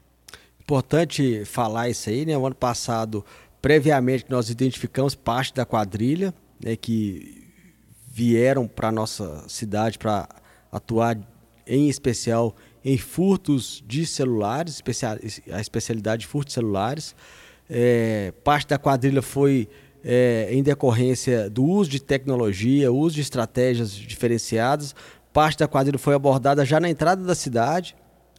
Importante 0.61 1.45
falar 1.45 1.89
isso 1.89 2.09
aí, 2.09 2.25
né? 2.25 2.37
O 2.37 2.47
ano 2.47 2.55
passado, 2.55 3.25
previamente, 3.61 4.27
nós 4.29 4.51
identificamos 4.51 5.15
parte 5.15 5.55
da 5.55 5.65
quadrilha, 5.65 6.33
né, 6.63 6.77
que 6.77 7.49
vieram 8.07 8.69
para 8.69 8.93
nossa 8.93 9.49
cidade 9.49 9.99
para 9.99 10.29
atuar 10.71 11.19
em 11.67 11.89
especial 11.89 12.55
em 12.85 12.97
furtos 12.97 13.83
de 13.87 14.07
celulares, 14.07 14.83
a 15.53 15.61
especialidade 15.61 16.23
de 16.23 16.27
furtos 16.27 16.53
de 16.53 16.55
celulares. 16.55 17.15
É, 17.69 18.33
parte 18.43 18.69
da 18.69 18.79
quadrilha 18.79 19.21
foi 19.21 19.69
é, 20.03 20.49
em 20.51 20.63
decorrência 20.63 21.51
do 21.51 21.65
uso 21.65 21.91
de 21.91 22.01
tecnologia, 22.01 22.93
uso 22.93 23.17
de 23.17 23.21
estratégias 23.21 23.93
diferenciadas. 23.93 24.95
Parte 25.33 25.59
da 25.59 25.69
quadrilha 25.69 25.99
foi 25.99 26.15
abordada 26.15 26.65
já 26.65 26.81
na 26.81 26.89
entrada 26.89 27.23
da 27.23 27.35
cidade, 27.35 27.95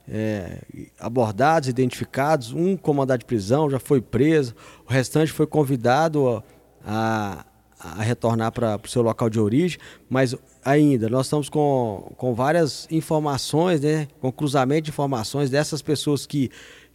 é, 0.08 0.60
abordados, 1.00 1.70
identificados. 1.70 2.52
Um 2.52 2.76
comandante 2.76 3.20
de 3.20 3.26
prisão 3.26 3.70
já 3.70 3.80
foi 3.80 4.02
preso, 4.02 4.56
o 4.88 4.92
restante 4.92 5.32
foi 5.32 5.46
convidado 5.46 6.44
a, 6.84 7.46
a 7.80 8.02
retornar 8.02 8.52
para 8.52 8.80
o 8.84 8.88
seu 8.88 9.02
local 9.02 9.30
de 9.30 9.40
origem, 9.40 9.80
mas 10.10 10.36
ainda. 10.64 11.10
Nós 11.10 11.26
estamos 11.26 11.50
com, 11.50 12.12
com 12.18 12.34
várias 12.34 12.88
informações, 12.92 13.82
né, 13.82 14.08
com 14.20 14.32
cruzamento 14.32 14.84
de 14.84 14.90
informações 14.92 15.50
dessas 15.50 15.82
pessoas 15.82 16.26
que, 16.26 16.50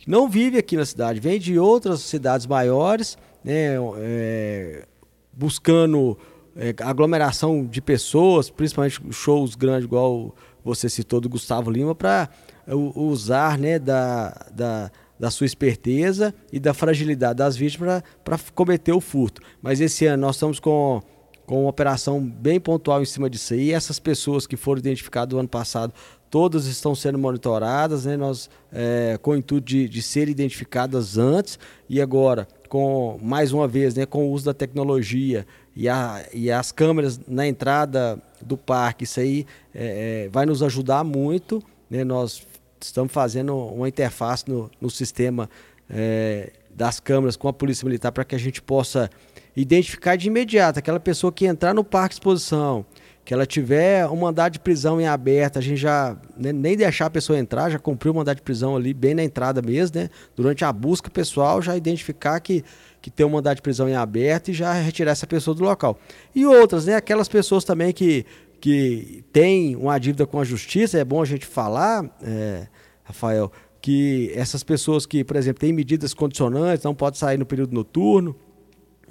não 0.07 0.29
vivem 0.29 0.59
aqui 0.59 0.77
na 0.77 0.85
cidade, 0.85 1.19
vêm 1.19 1.39
de 1.39 1.59
outras 1.59 2.01
cidades 2.01 2.47
maiores, 2.47 3.17
né, 3.43 3.77
é, 3.99 4.87
buscando 5.33 6.19
é, 6.57 6.75
aglomeração 6.83 7.65
de 7.65 7.81
pessoas, 7.81 8.51
principalmente 8.51 9.01
shows 9.11 9.55
grandes, 9.55 9.85
igual 9.85 10.35
você 10.63 10.89
citou 10.89 11.21
do 11.21 11.29
Gustavo 11.29 11.71
Lima, 11.71 11.95
para 11.95 12.29
usar 12.95 13.59
né, 13.59 13.79
da, 13.79 14.47
da 14.53 14.91
da 15.19 15.31
sua 15.31 15.47
esperteza 15.47 16.35
e 16.53 16.59
da 16.59 16.75
fragilidade 16.75 17.39
das 17.39 17.57
vítimas 17.57 18.03
para 18.25 18.39
cometer 18.55 18.93
o 18.93 19.01
furto. 19.01 19.41
Mas 19.63 19.81
esse 19.81 20.07
ano 20.07 20.23
nós 20.23 20.37
estamos 20.37 20.59
com, 20.59 21.03
com 21.47 21.63
uma 21.63 21.71
operação 21.71 22.21
bem 22.21 22.59
pontual 22.59 23.03
em 23.03 23.05
cima 23.05 23.29
disso 23.29 23.55
aí. 23.55 23.73
Essas 23.73 23.99
pessoas 23.99 24.47
que 24.47 24.57
foram 24.57 24.79
identificadas 24.79 25.33
no 25.33 25.41
ano 25.41 25.49
passado, 25.49 25.93
todas 26.31 26.67
estão 26.67 26.95
sendo 26.95 27.19
monitoradas, 27.19 28.07
né? 28.07 28.17
nós, 28.17 28.51
é, 28.73 29.19
com 29.23 29.33
o 29.33 29.37
intuito 29.37 29.67
de, 29.67 29.89
de 29.89 30.03
serem 30.03 30.33
identificadas 30.33 31.17
antes 31.17 31.59
e 31.89 32.01
agora, 32.01 32.49
com 32.69 33.19
mais 33.23 33.53
uma 33.53 33.69
vez, 33.69 33.95
né, 33.95 34.05
com 34.05 34.27
o 34.27 34.33
uso 34.33 34.47
da 34.47 34.55
tecnologia 34.55 35.47
e, 35.77 35.89
a, 35.89 36.25
e 36.33 36.51
as 36.51 36.73
câmeras 36.73 37.21
na 37.29 37.47
entrada 37.47 38.21
do 38.41 38.57
parque, 38.57 39.05
isso 39.05 39.21
aí 39.21 39.47
é, 39.73 40.29
vai 40.33 40.45
nos 40.45 40.63
ajudar 40.63 41.05
muito. 41.05 41.63
Né? 41.89 42.03
Nós 42.03 42.47
estamos 42.81 43.13
fazendo 43.13 43.57
uma 43.57 43.89
interface 43.89 44.45
no, 44.49 44.71
no 44.81 44.91
sistema 44.91 45.49
é, 45.89 46.53
das 46.75 46.99
câmeras 46.99 47.37
com 47.37 47.49
a 47.49 47.53
Polícia 47.53 47.85
Militar 47.85 48.11
para 48.11 48.25
que 48.25 48.35
a 48.35 48.39
gente 48.39 48.61
possa 48.61 49.09
identificar 49.57 50.17
de 50.17 50.29
imediato 50.29 50.79
aquela 50.79 51.01
pessoa 51.01 51.33
que 51.33 51.47
entrar 51.47 51.75
no 51.75 51.85
parque 51.85 52.11
de 52.11 52.15
exposição, 52.15 52.85
que 53.25 53.33
ela 53.33 53.47
tiver 53.47 54.07
um 54.07 54.17
mandado 54.17 54.53
de 54.53 54.59
prisão 54.59 55.01
em 55.01 55.07
aberto, 55.07 55.59
a 55.59 55.63
gente 55.63 55.79
já 55.79 56.17
né, 56.37 56.53
nem 56.53 56.77
deixar 56.77 57.07
a 57.07 57.11
pessoa 57.11 57.39
entrar, 57.39 57.71
já 57.71 57.79
cumpriu 57.79 58.13
o 58.13 58.17
mandado 58.17 58.37
de 58.37 58.43
prisão 58.43 58.77
ali 58.77 58.93
bem 58.93 59.15
na 59.15 59.25
entrada 59.25 59.63
mesmo, 59.63 59.99
né? 59.99 60.11
Durante 60.37 60.65
a 60.65 60.73
busca 60.73 61.09
pessoal, 61.09 61.63
já 61.63 61.75
identificar 61.75 62.39
que, 62.41 62.63
que 63.01 63.11
tem 63.11 63.25
um 63.25 63.31
mandado 63.31 63.57
de 63.57 63.63
prisão 63.63 63.89
em 63.89 63.95
aberto 63.95 64.51
e 64.51 64.53
já 64.53 64.75
retirar 64.75 65.13
essa 65.13 65.27
pessoa 65.27 65.55
do 65.55 65.65
local. 65.65 65.99
E 66.35 66.45
outras, 66.45 66.85
né? 66.85 66.97
Aquelas 66.97 67.29
pessoas 67.29 67.65
também 67.65 67.95
que, 67.95 68.27
que 68.61 69.25
têm 69.33 69.75
uma 69.75 69.99
dívida 69.99 70.27
com 70.27 70.39
a 70.39 70.45
justiça, 70.45 70.99
é 70.99 71.05
bom 71.05 71.23
a 71.23 71.27
gente 71.27 71.47
falar, 71.47 72.05
é, 72.23 72.67
Rafael, 73.05 73.51
que 73.81 74.33
essas 74.35 74.63
pessoas 74.63 75.07
que, 75.07 75.25
por 75.25 75.37
exemplo, 75.37 75.61
têm 75.61 75.73
medidas 75.73 76.13
condicionantes, 76.13 76.85
não 76.85 76.95
podem 76.95 77.19
sair 77.19 77.39
no 77.39 77.47
período 77.47 77.73
noturno, 77.73 78.37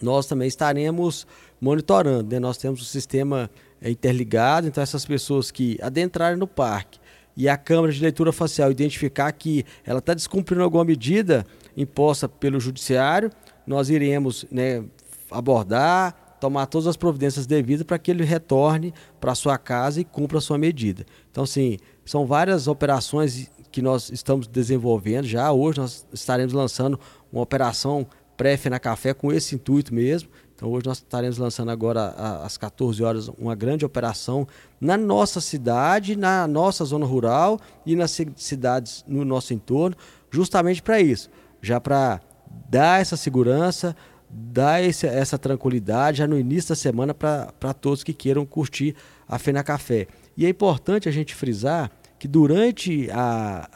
nós 0.03 0.25
também 0.25 0.47
estaremos 0.47 1.25
monitorando. 1.59 2.33
Né? 2.33 2.39
Nós 2.39 2.57
temos 2.57 2.81
o 2.81 2.85
sistema 2.85 3.49
é, 3.81 3.89
interligado, 3.89 4.67
então 4.67 4.81
essas 4.81 5.05
pessoas 5.05 5.49
que 5.49 5.77
adentrarem 5.81 6.37
no 6.37 6.47
parque 6.47 6.99
e 7.35 7.49
a 7.49 7.57
câmera 7.57 7.91
de 7.91 8.01
leitura 8.01 8.31
facial 8.31 8.69
identificar 8.71 9.31
que 9.31 9.65
ela 9.83 9.99
está 9.99 10.13
descumprindo 10.13 10.61
alguma 10.61 10.85
medida 10.85 11.45
imposta 11.75 12.29
pelo 12.29 12.59
judiciário, 12.59 13.31
nós 13.65 13.89
iremos 13.89 14.45
né, 14.51 14.83
abordar, 15.31 16.37
tomar 16.39 16.65
todas 16.67 16.87
as 16.87 16.97
providências 16.97 17.47
devidas 17.47 17.83
para 17.83 17.97
que 17.97 18.11
ele 18.11 18.23
retorne 18.23 18.93
para 19.19 19.33
sua 19.33 19.57
casa 19.57 20.01
e 20.01 20.03
cumpra 20.03 20.37
a 20.37 20.41
sua 20.41 20.57
medida. 20.57 21.05
Então, 21.31 21.45
sim, 21.45 21.77
são 22.05 22.25
várias 22.25 22.67
operações 22.67 23.49
que 23.71 23.81
nós 23.81 24.09
estamos 24.11 24.45
desenvolvendo 24.45 25.25
já. 25.25 25.51
Hoje 25.51 25.79
nós 25.79 26.05
estaremos 26.13 26.53
lançando 26.53 26.99
uma 27.31 27.41
operação 27.41 28.05
pré-Fena 28.35 28.79
Café 28.79 29.13
com 29.13 29.31
esse 29.31 29.55
intuito 29.55 29.93
mesmo. 29.93 30.29
Então 30.55 30.71
hoje 30.71 30.85
nós 30.85 30.97
estaremos 30.97 31.37
lançando 31.37 31.71
agora 31.71 32.09
às 32.43 32.57
14 32.57 33.03
horas 33.03 33.27
uma 33.27 33.55
grande 33.55 33.85
operação 33.85 34.47
na 34.79 34.95
nossa 34.97 35.41
cidade, 35.41 36.15
na 36.15 36.47
nossa 36.47 36.85
zona 36.85 37.05
rural 37.05 37.59
e 37.85 37.95
nas 37.95 38.17
cidades 38.35 39.03
no 39.07 39.25
nosso 39.25 39.53
entorno, 39.53 39.95
justamente 40.31 40.81
para 40.81 41.01
isso, 41.01 41.29
já 41.61 41.79
para 41.81 42.21
dar 42.69 43.01
essa 43.01 43.17
segurança, 43.17 43.95
dar 44.29 44.83
esse, 44.83 45.05
essa 45.05 45.37
tranquilidade 45.37 46.19
já 46.19 46.27
no 46.27 46.37
início 46.37 46.69
da 46.69 46.75
semana 46.75 47.13
para 47.13 47.73
todos 47.73 48.03
que 48.03 48.13
queiram 48.13 48.45
curtir 48.45 48.95
a 49.27 49.37
Fena 49.37 49.63
Café. 49.63 50.07
E 50.35 50.45
é 50.45 50.49
importante 50.49 51.07
a 51.07 51.11
gente 51.11 51.35
frisar 51.35 51.91
que 52.17 52.27
durante 52.27 53.09
a, 53.11 53.69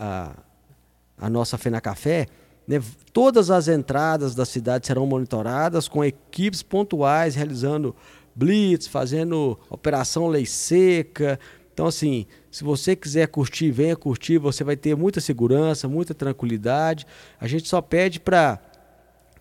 a, 1.19 1.25
a 1.25 1.29
nossa 1.29 1.57
Fena 1.57 1.81
Café, 1.81 2.27
né, 2.67 2.81
todas 3.13 3.49
as 3.49 3.67
entradas 3.67 4.35
da 4.35 4.45
cidade 4.45 4.85
serão 4.85 5.05
monitoradas 5.05 5.87
com 5.87 6.03
equipes 6.03 6.61
pontuais 6.61 7.35
realizando 7.35 7.95
blitz, 8.35 8.87
fazendo 8.87 9.57
operação 9.69 10.27
lei 10.27 10.45
seca. 10.45 11.39
Então, 11.73 11.87
assim, 11.87 12.25
se 12.51 12.63
você 12.63 12.95
quiser 12.95 13.27
curtir, 13.27 13.71
venha 13.71 13.95
curtir, 13.95 14.37
você 14.37 14.63
vai 14.63 14.75
ter 14.75 14.95
muita 14.95 15.21
segurança, 15.21 15.87
muita 15.87 16.13
tranquilidade. 16.13 17.05
A 17.39 17.47
gente 17.47 17.67
só 17.67 17.81
pede 17.81 18.19
para 18.19 18.59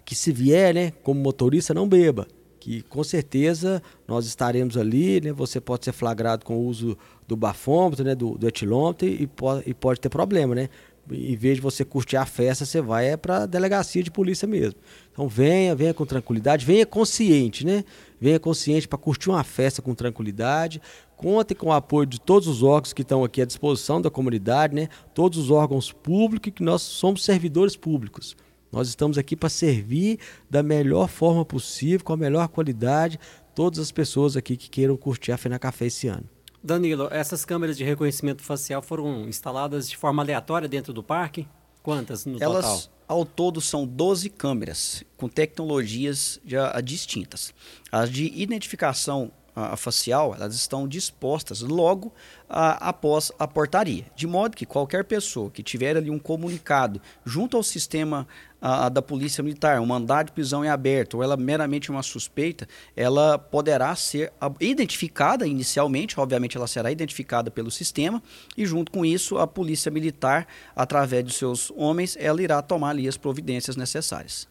que 0.05 0.15
se 0.15 0.31
vier, 0.31 0.73
né, 0.73 0.93
como 1.03 1.21
motorista, 1.21 1.75
não 1.75 1.89
beba 1.89 2.27
que 2.67 2.83
com 2.83 3.05
certeza 3.05 3.81
nós 4.09 4.27
estaremos 4.27 4.77
ali, 4.77 5.21
né? 5.21 5.33
Você 5.33 5.61
pode 5.61 5.85
ser 5.85 5.93
flagrado 5.93 6.45
com 6.45 6.57
o 6.57 6.67
uso 6.67 6.99
do 7.25 7.37
bafômetro, 7.37 8.05
né? 8.05 8.13
Do, 8.13 8.37
do 8.37 8.49
etilômetro 8.49 9.07
e 9.07 9.25
pode, 9.25 9.63
e 9.71 9.73
pode 9.73 10.01
ter 10.01 10.09
problema, 10.09 10.53
né? 10.53 10.69
Em 11.11 11.37
vez 11.37 11.57
de 11.57 11.61
você 11.61 11.85
curtir 11.85 12.17
a 12.17 12.27
festa, 12.27 12.65
você 12.65 12.81
vai 12.81 13.11
é 13.11 13.17
para 13.17 13.45
a 13.45 13.47
delegacia 13.47 14.03
de 14.03 14.11
polícia 14.11 14.47
mesmo. 14.47 14.79
Então 15.13 15.29
venha, 15.29 15.75
venha 15.75 15.95
com 15.95 16.05
tranquilidade, 16.05 16.67
venha 16.67 16.85
consciente, 16.85 17.65
né? 17.65 17.85
Venha 18.21 18.41
consciente 18.41 18.89
para 18.89 18.99
curtir 18.99 19.31
uma 19.31 19.45
festa 19.45 19.81
com 19.81 19.95
tranquilidade. 19.95 20.81
Conte 21.17 21.55
com 21.55 21.69
o 21.69 21.73
apoio 21.73 22.07
de 22.07 22.21
todos 22.21 22.49
os 22.49 22.63
órgãos 22.63 22.93
que 22.93 23.03
estão 23.03 23.23
aqui 23.23 23.41
à 23.41 23.45
disposição 23.45 24.01
da 24.01 24.11
comunidade, 24.11 24.75
né? 24.75 24.89
Todos 25.15 25.39
os 25.39 25.51
órgãos 25.51 25.93
públicos, 25.93 26.53
que 26.55 26.63
nós 26.63 26.83
somos 26.83 27.25
servidores 27.25 27.77
públicos. 27.77 28.37
Nós 28.73 28.89
estamos 28.89 29.17
aqui 29.17 29.37
para 29.37 29.49
servir 29.49 30.19
da 30.51 30.63
melhor 30.63 31.09
forma 31.09 31.45
possível, 31.45 32.05
com 32.05 32.13
a 32.13 32.17
melhor 32.17 32.49
qualidade, 32.49 33.19
todas 33.55 33.79
as 33.79 33.93
pessoas 33.93 34.37
aqui 34.37 34.57
que 34.57 34.69
queiram 34.69 34.97
curtir 34.97 35.33
a 35.33 35.39
Fena 35.39 35.59
Café 35.59 35.87
esse 35.87 36.09
ano. 36.09 36.36
Danilo, 36.67 37.09
essas 37.13 37.45
câmeras 37.45 37.77
de 37.77 37.85
reconhecimento 37.85 38.43
facial 38.43 38.83
foram 38.83 39.29
instaladas 39.29 39.89
de 39.89 39.97
forma 39.97 40.23
aleatória 40.23 40.69
dentro 40.69 40.93
do 40.93 41.03
parque? 41.03 41.47
Quantas 41.81 42.27
no 42.27 42.43
Elas, 42.43 42.65
total? 42.65 42.83
Ao 43.07 43.25
todo 43.25 43.61
são 43.61 43.87
12 43.87 44.29
câmeras 44.31 45.05
com 45.17 45.29
tecnologias 45.29 46.41
já 46.45 46.79
distintas. 46.81 47.55
As 47.93 48.11
de 48.11 48.33
identificação 48.35 49.31
a, 49.57 49.75
facial, 49.75 50.35
elas 50.35 50.55
estão 50.55 50.87
dispostas 50.87 51.63
logo 51.63 52.13
a, 52.49 52.91
após 52.91 53.33
a 53.39 53.49
portaria, 53.49 54.05
de 54.15 54.27
modo 54.27 54.55
que 54.55 54.67
qualquer 54.67 55.05
pessoa 55.05 55.51
que 55.51 55.63
tiver 55.63 55.97
ali 55.97 56.11
um 56.11 56.19
comunicado 56.19 57.01
junto 57.25 57.57
ao 57.57 57.63
sistema 57.63 58.29
a, 58.61 58.91
da 58.91 59.01
Polícia 59.01 59.43
Militar, 59.43 59.81
um 59.81 59.87
mandado 59.87 60.27
de 60.27 60.33
prisão 60.33 60.63
em 60.63 60.69
aberto, 60.69 61.15
ou 61.15 61.23
ela 61.23 61.39
meramente 61.39 61.91
uma 61.91 62.03
suspeita, 62.03 62.69
ela 62.95 63.39
poderá 63.39 63.97
ser 63.97 64.31
identificada 64.61 65.47
inicialmente, 65.47 66.21
obviamente 66.21 66.57
ela 66.57 66.67
será 66.67 66.93
identificada 66.93 67.51
pelo 67.51 67.71
sistema, 67.71 68.23
e 68.57 68.67
junto 68.67 68.93
com 68.93 69.07
isso 69.07 69.39
a 69.39 69.47
Polícia 69.47 69.91
Militar, 69.91 70.47
através 70.75 71.25
de 71.25 71.33
seus 71.33 71.73
homens, 71.75 72.15
ela 72.21 72.43
irá 72.43 72.61
tomar 72.61 72.91
ali 72.91 73.09
as 73.09 73.17
providências 73.17 73.75
necessárias. 73.75 74.47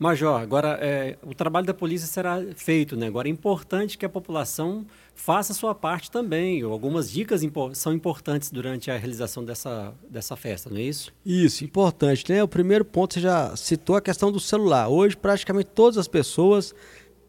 Major, 0.00 0.40
agora 0.40 0.78
é, 0.80 1.18
o 1.22 1.34
trabalho 1.34 1.66
da 1.66 1.74
polícia 1.74 2.08
será 2.08 2.42
feito, 2.56 2.96
né? 2.96 3.06
Agora 3.06 3.28
é 3.28 3.30
importante 3.30 3.98
que 3.98 4.06
a 4.06 4.08
população 4.08 4.86
faça 5.14 5.52
a 5.52 5.54
sua 5.54 5.74
parte 5.74 6.10
também. 6.10 6.62
Algumas 6.62 7.10
dicas 7.10 7.42
impo 7.42 7.74
são 7.74 7.92
importantes 7.92 8.50
durante 8.50 8.90
a 8.90 8.96
realização 8.96 9.44
dessa, 9.44 9.92
dessa 10.08 10.34
festa, 10.36 10.70
não 10.70 10.78
é 10.78 10.84
isso? 10.84 11.12
Isso, 11.24 11.64
importante. 11.64 12.24
Né? 12.32 12.42
O 12.42 12.48
primeiro 12.48 12.82
ponto, 12.82 13.12
você 13.12 13.20
já 13.20 13.54
citou 13.54 13.94
a 13.94 14.00
questão 14.00 14.32
do 14.32 14.40
celular. 14.40 14.88
Hoje, 14.88 15.14
praticamente 15.14 15.68
todas 15.74 15.98
as 15.98 16.08
pessoas 16.08 16.74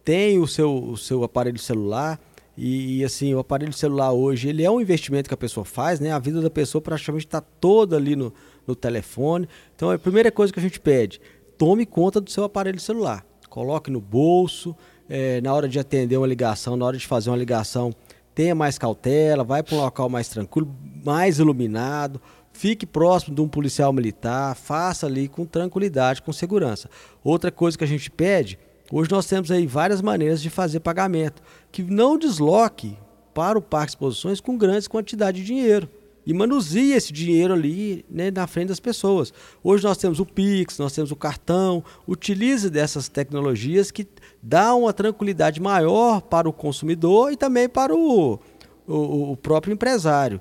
têm 0.06 0.40
o 0.40 0.48
seu, 0.48 0.74
o 0.74 0.96
seu 0.96 1.26
aparelho 1.26 1.60
celular. 1.60 2.18
E, 2.56 3.04
assim, 3.04 3.34
o 3.34 3.40
aparelho 3.40 3.74
celular 3.74 4.14
hoje, 4.14 4.48
ele 4.48 4.64
é 4.64 4.72
um 4.72 4.80
investimento 4.80 5.28
que 5.28 5.34
a 5.34 5.38
pessoa 5.38 5.66
faz, 5.66 6.00
né? 6.00 6.14
A 6.14 6.20
vida 6.20 6.40
da 6.40 6.50
pessoa 6.50 6.82
praticamente 6.82 7.26
está 7.26 7.42
toda 7.42 7.98
ali 7.98 8.16
no, 8.16 8.34
no 8.66 8.76
telefone. 8.78 9.46
Então, 9.76 9.92
a 9.92 10.00
primeira 10.00 10.32
coisa 10.32 10.54
que 10.54 10.60
a 10.60 10.64
gente 10.64 10.80
pede 10.80 11.20
tome 11.62 11.86
conta 11.86 12.20
do 12.20 12.32
seu 12.32 12.44
aparelho 12.44 12.80
celular. 12.80 13.24
Coloque 13.48 13.92
no 13.92 14.02
bolso, 14.02 14.76
é, 15.08 15.40
na 15.42 15.54
hora 15.54 15.70
de 15.70 15.78
atender 15.78 16.18
uma 16.18 16.26
ligação, 16.26 16.76
na 16.76 16.84
hora 16.84 16.98
de 16.98 17.06
fazer 17.06 17.30
uma 17.30 17.38
ligação, 17.38 17.94
tenha 18.34 18.56
mais 18.56 18.80
cautela, 18.80 19.44
vai 19.44 19.62
para 19.62 19.76
um 19.76 19.82
local 19.82 20.10
mais 20.10 20.28
tranquilo, 20.28 20.76
mais 21.06 21.38
iluminado, 21.38 22.20
fique 22.52 22.84
próximo 22.84 23.36
de 23.36 23.42
um 23.42 23.48
policial 23.48 23.94
militar, 23.94 24.56
faça 24.56 25.06
ali 25.06 25.28
com 25.28 25.46
tranquilidade, 25.46 26.24
com 26.24 26.34
segurança. 26.34 26.90
Outra 27.24 27.52
coisa 27.52 27.78
que 27.78 27.84
a 27.84 27.88
gente 27.88 28.10
pede, 28.10 28.58
hoje 28.92 29.12
nós 29.12 29.28
temos 29.28 29.52
aí 29.52 29.68
várias 29.68 30.02
maneiras 30.02 30.42
de 30.42 30.50
fazer 30.50 30.80
pagamento, 30.80 31.44
que 31.72 31.84
não 31.84 32.18
desloque 32.18 32.98
para 33.36 33.60
o 33.60 33.62
Parque 33.62 33.92
Exposições 33.92 34.42
com 34.42 34.58
grandes 34.58 34.88
quantidades 34.88 35.40
de 35.40 35.46
dinheiro 35.46 35.88
e 36.26 36.34
manuseie 36.34 36.94
esse 36.94 37.12
dinheiro 37.12 37.54
ali 37.54 38.06
né, 38.10 38.30
na 38.32 38.46
frente 38.48 38.70
das 38.70 38.80
pessoas. 38.80 39.34
Hoje 39.64 39.84
nós 39.84 39.98
temos 39.98 40.20
o 40.20 40.26
Pix, 40.26 40.78
nós 40.78 40.94
temos 40.94 41.12
o 41.12 41.16
cartão. 41.16 41.84
Utilize 42.08 42.70
dessas 42.70 43.10
tecnologias 43.10 43.92
que 43.92 44.08
dão 44.42 44.84
uma 44.84 44.94
tranquilidade 44.94 45.60
maior 45.60 46.22
para 46.22 46.48
o 46.48 46.54
consumidor 46.54 47.32
e 47.32 47.38
também 47.38 47.68
para 47.68 47.94
o, 47.96 48.40
o, 48.88 49.32
o 49.32 49.38
próprio 49.38 49.74
empresário, 49.74 50.40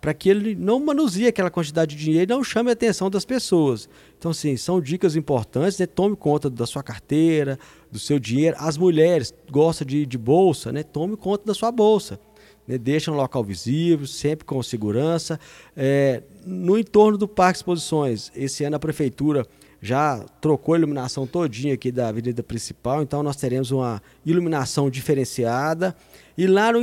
para 0.00 0.12
que 0.12 0.28
ele 0.28 0.54
não 0.54 0.80
manuseie 0.80 1.28
aquela 1.28 1.50
quantidade 1.50 1.96
de 1.96 2.04
dinheiro 2.04 2.30
e 2.30 2.34
não 2.34 2.44
chame 2.44 2.70
a 2.70 2.72
atenção 2.74 3.08
das 3.08 3.24
pessoas. 3.24 3.88
Então, 4.18 4.34
sim, 4.34 4.56
são 4.56 4.80
dicas 4.80 5.16
importantes. 5.16 5.78
Né? 5.78 5.86
Tome 5.86 6.14
conta 6.14 6.50
da 6.50 6.66
sua 6.66 6.82
carteira, 6.82 7.58
do 7.90 7.98
seu 7.98 8.18
dinheiro. 8.18 8.56
As 8.58 8.76
mulheres 8.76 9.32
gostam 9.50 9.86
de, 9.86 10.04
de 10.04 10.18
bolsa, 10.18 10.70
né? 10.72 10.82
tome 10.82 11.16
conta 11.16 11.46
da 11.46 11.54
sua 11.54 11.70
bolsa 11.70 12.20
né, 12.66 12.78
deixa 12.78 13.10
no 13.10 13.16
local 13.16 13.42
visível, 13.42 14.06
sempre 14.06 14.44
com 14.44 14.62
segurança. 14.62 15.38
É, 15.76 16.22
no 16.44 16.78
entorno 16.78 17.18
do 17.18 17.28
Parque 17.28 17.58
Exposições, 17.58 18.30
esse 18.34 18.64
ano 18.64 18.76
a 18.76 18.78
Prefeitura 18.78 19.46
já 19.80 20.24
trocou 20.40 20.74
a 20.74 20.78
iluminação 20.78 21.26
todinha 21.26 21.74
aqui 21.74 21.90
da 21.90 22.06
avenida 22.08 22.40
principal, 22.40 23.02
então 23.02 23.20
nós 23.20 23.34
teremos 23.34 23.72
uma 23.72 24.00
iluminação 24.24 24.88
diferenciada. 24.88 25.94
E 26.38 26.46
lá, 26.46 26.72
no, 26.72 26.78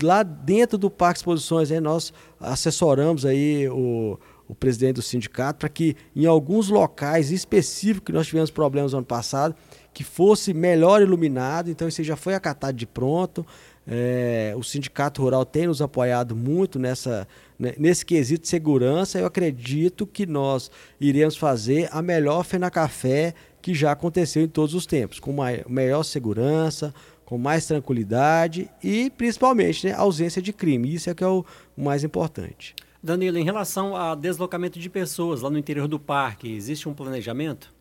lá 0.00 0.22
dentro 0.22 0.78
do 0.78 0.88
Parque 0.88 1.18
Exposições, 1.18 1.72
aí, 1.72 1.80
nós 1.80 2.12
assessoramos 2.38 3.26
aí 3.26 3.68
o, 3.68 4.18
o 4.48 4.54
presidente 4.54 4.94
do 4.94 5.02
sindicato 5.02 5.58
para 5.58 5.68
que 5.68 5.96
em 6.14 6.26
alguns 6.26 6.68
locais 6.68 7.32
específicos 7.32 8.06
que 8.06 8.12
nós 8.12 8.28
tivemos 8.28 8.52
problemas 8.52 8.92
no 8.92 8.98
ano 8.98 9.06
passado, 9.06 9.54
que 9.92 10.04
fosse 10.04 10.54
melhor 10.54 11.02
iluminado, 11.02 11.70
então 11.70 11.88
isso 11.88 12.02
já 12.04 12.16
foi 12.16 12.34
acatado 12.34 12.76
de 12.76 12.86
pronto. 12.86 13.44
É, 13.86 14.54
o 14.56 14.62
Sindicato 14.62 15.22
Rural 15.22 15.44
tem 15.44 15.66
nos 15.66 15.82
apoiado 15.82 16.34
muito 16.34 16.78
nessa, 16.78 17.28
né, 17.58 17.74
nesse 17.78 18.04
quesito 18.04 18.42
de 18.42 18.48
segurança. 18.48 19.18
Eu 19.18 19.26
acredito 19.26 20.06
que 20.06 20.26
nós 20.26 20.70
iremos 21.00 21.36
fazer 21.36 21.88
a 21.92 22.00
melhor 22.00 22.44
Fena 22.44 22.70
Café 22.70 23.34
que 23.60 23.74
já 23.74 23.92
aconteceu 23.92 24.42
em 24.42 24.48
todos 24.48 24.74
os 24.74 24.84
tempos, 24.84 25.18
com 25.18 25.34
maior 25.68 26.02
segurança, 26.02 26.94
com 27.24 27.38
mais 27.38 27.66
tranquilidade 27.66 28.68
e 28.82 29.10
principalmente 29.10 29.86
né, 29.86 29.94
ausência 29.94 30.42
de 30.42 30.52
crime. 30.52 30.94
Isso 30.94 31.08
é 31.08 31.14
que 31.14 31.24
é 31.24 31.28
o 31.28 31.44
mais 31.76 32.04
importante. 32.04 32.74
Danilo, 33.02 33.38
em 33.38 33.44
relação 33.44 33.96
a 33.96 34.14
deslocamento 34.14 34.78
de 34.78 34.88
pessoas 34.88 35.42
lá 35.42 35.50
no 35.50 35.58
interior 35.58 35.88
do 35.88 35.98
parque, 35.98 36.50
existe 36.50 36.88
um 36.88 36.94
planejamento? 36.94 37.72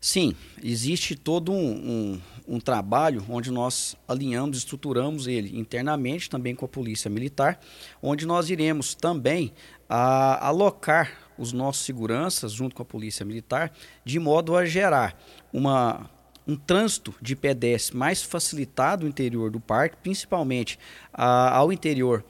Sim, 0.00 0.34
existe 0.62 1.16
todo 1.16 1.52
um, 1.52 1.72
um 1.72 2.20
um 2.46 2.60
trabalho 2.60 3.24
onde 3.28 3.50
nós 3.50 3.96
alinhamos, 4.06 4.58
estruturamos 4.58 5.26
ele 5.26 5.58
internamente, 5.58 6.30
também 6.30 6.54
com 6.54 6.64
a 6.64 6.68
Polícia 6.68 7.10
Militar, 7.10 7.58
onde 8.02 8.26
nós 8.26 8.50
iremos 8.50 8.94
também 8.94 9.52
a, 9.88 10.46
alocar 10.46 11.12
os 11.38 11.52
nossos 11.52 11.84
seguranças 11.84 12.52
junto 12.52 12.74
com 12.74 12.82
a 12.82 12.86
Polícia 12.86 13.24
Militar, 13.24 13.72
de 14.04 14.18
modo 14.18 14.56
a 14.56 14.64
gerar 14.64 15.20
uma, 15.52 16.08
um 16.46 16.56
trânsito 16.56 17.14
de 17.20 17.34
pedestres 17.34 17.90
mais 17.96 18.22
facilitado 18.22 19.02
no 19.02 19.08
interior 19.08 19.50
do 19.50 19.60
parque, 19.60 19.96
principalmente 20.02 20.78
a, 21.12 21.56
ao 21.56 21.72
interior 21.72 22.24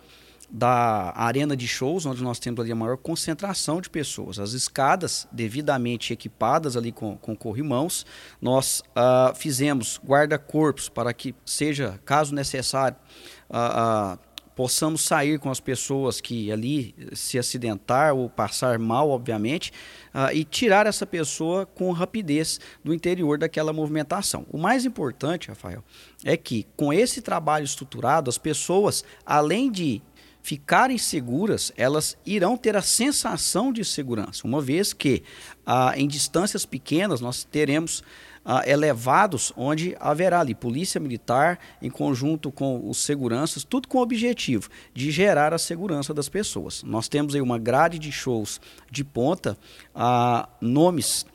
da 0.48 1.12
arena 1.16 1.56
de 1.56 1.66
shows, 1.66 2.06
onde 2.06 2.22
nós 2.22 2.38
temos 2.38 2.60
ali 2.60 2.70
a 2.70 2.76
maior 2.76 2.96
concentração 2.96 3.80
de 3.80 3.90
pessoas. 3.90 4.38
As 4.38 4.52
escadas 4.52 5.26
devidamente 5.32 6.12
equipadas 6.12 6.76
ali 6.76 6.92
com, 6.92 7.16
com 7.16 7.36
corrimãos. 7.36 8.06
Nós 8.40 8.82
uh, 8.90 9.34
fizemos 9.34 10.00
guarda-corpos 10.04 10.88
para 10.88 11.12
que 11.12 11.34
seja, 11.44 12.00
caso 12.04 12.34
necessário, 12.34 12.96
uh, 13.50 14.14
uh, 14.14 14.18
possamos 14.56 15.02
sair 15.02 15.38
com 15.38 15.50
as 15.50 15.60
pessoas 15.60 16.18
que 16.18 16.50
ali 16.50 16.94
se 17.12 17.38
acidentar 17.38 18.14
ou 18.14 18.30
passar 18.30 18.78
mal, 18.78 19.10
obviamente, 19.10 19.70
uh, 20.14 20.32
e 20.32 20.44
tirar 20.44 20.86
essa 20.86 21.04
pessoa 21.04 21.66
com 21.66 21.92
rapidez 21.92 22.58
do 22.82 22.94
interior 22.94 23.36
daquela 23.36 23.72
movimentação. 23.72 24.46
O 24.50 24.56
mais 24.56 24.86
importante, 24.86 25.48
Rafael, 25.48 25.84
é 26.24 26.36
que 26.36 26.66
com 26.74 26.92
esse 26.92 27.20
trabalho 27.20 27.64
estruturado, 27.64 28.30
as 28.30 28.38
pessoas, 28.38 29.04
além 29.26 29.70
de 29.70 30.00
ficarem 30.46 30.96
seguras, 30.96 31.72
elas 31.76 32.16
irão 32.24 32.56
ter 32.56 32.76
a 32.76 32.80
sensação 32.80 33.72
de 33.72 33.84
segurança, 33.84 34.46
uma 34.46 34.62
vez 34.62 34.92
que 34.92 35.24
ah, 35.66 35.92
em 35.96 36.06
distâncias 36.06 36.64
pequenas 36.64 37.20
nós 37.20 37.42
teremos 37.42 38.04
ah, 38.44 38.62
elevados, 38.64 39.52
onde 39.56 39.96
haverá 39.98 40.38
ali 40.38 40.54
polícia 40.54 41.00
militar 41.00 41.58
em 41.82 41.90
conjunto 41.90 42.52
com 42.52 42.88
os 42.88 42.98
seguranças, 42.98 43.64
tudo 43.64 43.88
com 43.88 43.98
o 43.98 44.02
objetivo 44.02 44.68
de 44.94 45.10
gerar 45.10 45.52
a 45.52 45.58
segurança 45.58 46.14
das 46.14 46.28
pessoas. 46.28 46.84
Nós 46.84 47.08
temos 47.08 47.34
aí 47.34 47.40
uma 47.40 47.58
grade 47.58 47.98
de 47.98 48.12
shows 48.12 48.60
de 48.88 49.02
ponta, 49.02 49.58
ah, 49.92 50.48
nomes 50.60 51.26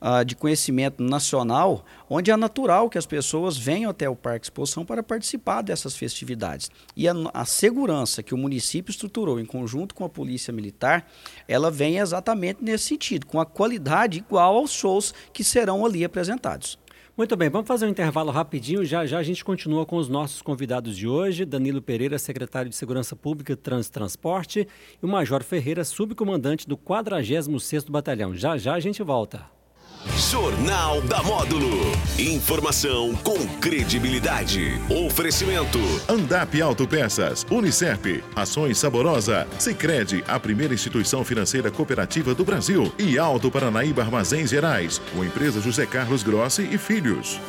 uh, 0.00 0.24
de 0.24 0.34
conhecimento 0.36 1.02
nacional, 1.02 1.84
onde 2.08 2.30
é 2.30 2.36
natural 2.36 2.88
que 2.88 2.98
as 2.98 3.06
pessoas 3.06 3.56
venham 3.56 3.90
até 3.90 4.08
o 4.08 4.16
Parque 4.16 4.46
Exposição 4.46 4.84
para 4.84 5.02
participar 5.02 5.62
dessas 5.62 5.96
festividades. 5.96 6.70
E 6.96 7.08
a, 7.08 7.14
a 7.32 7.44
segurança 7.44 8.22
que 8.22 8.34
o 8.34 8.38
município 8.38 8.90
estruturou 8.90 9.38
em 9.38 9.44
conjunto 9.44 9.94
com 9.94 10.04
a 10.04 10.08
Polícia 10.08 10.52
Militar, 10.52 11.06
ela 11.46 11.70
vem 11.70 11.98
exatamente 11.98 12.62
nesse 12.62 12.84
sentido, 12.84 13.26
com 13.26 13.40
a 13.40 13.46
qualidade 13.46 14.18
igual 14.18 14.56
aos 14.56 14.72
shows 14.72 15.12
que 15.32 15.44
serão 15.44 15.84
ali 15.84 16.04
apresentados. 16.04 16.78
Muito 17.18 17.36
bem, 17.36 17.50
vamos 17.50 17.66
fazer 17.66 17.84
um 17.84 17.88
intervalo 17.88 18.30
rapidinho. 18.30 18.84
Já 18.84 19.04
já 19.04 19.18
a 19.18 19.24
gente 19.24 19.44
continua 19.44 19.84
com 19.84 19.96
os 19.96 20.08
nossos 20.08 20.40
convidados 20.40 20.96
de 20.96 21.08
hoje: 21.08 21.44
Danilo 21.44 21.82
Pereira, 21.82 22.16
secretário 22.16 22.70
de 22.70 22.76
Segurança 22.76 23.16
Pública 23.16 23.54
e 23.54 23.56
Transporte, 23.56 24.68
e 25.02 25.04
o 25.04 25.08
Major 25.08 25.42
Ferreira, 25.42 25.82
subcomandante 25.82 26.68
do 26.68 26.78
46º 26.78 27.90
Batalhão. 27.90 28.36
Já 28.36 28.56
já 28.56 28.74
a 28.74 28.80
gente 28.80 29.02
volta. 29.02 29.57
Jornal 30.30 31.00
da 31.02 31.22
Módulo. 31.22 31.92
Informação 32.18 33.14
com 33.16 33.36
credibilidade. 33.60 34.80
Oferecimento. 35.06 35.78
Andap 36.08 36.60
Autopeças, 36.60 37.44
Unicep, 37.50 38.22
Ações 38.34 38.78
Saborosa, 38.78 39.46
Sicredi, 39.58 40.22
a 40.28 40.38
primeira 40.38 40.74
instituição 40.74 41.24
financeira 41.24 41.70
cooperativa 41.70 42.34
do 42.34 42.44
Brasil 42.44 42.92
e 42.98 43.18
Alto 43.18 43.50
Paranaíba 43.50 44.02
Armazéns 44.02 44.50
Gerais, 44.50 45.00
com 45.14 45.24
empresa 45.24 45.60
José 45.60 45.86
Carlos 45.86 46.22
Grossi 46.22 46.62
e 46.62 46.78
Filhos. 46.78 47.40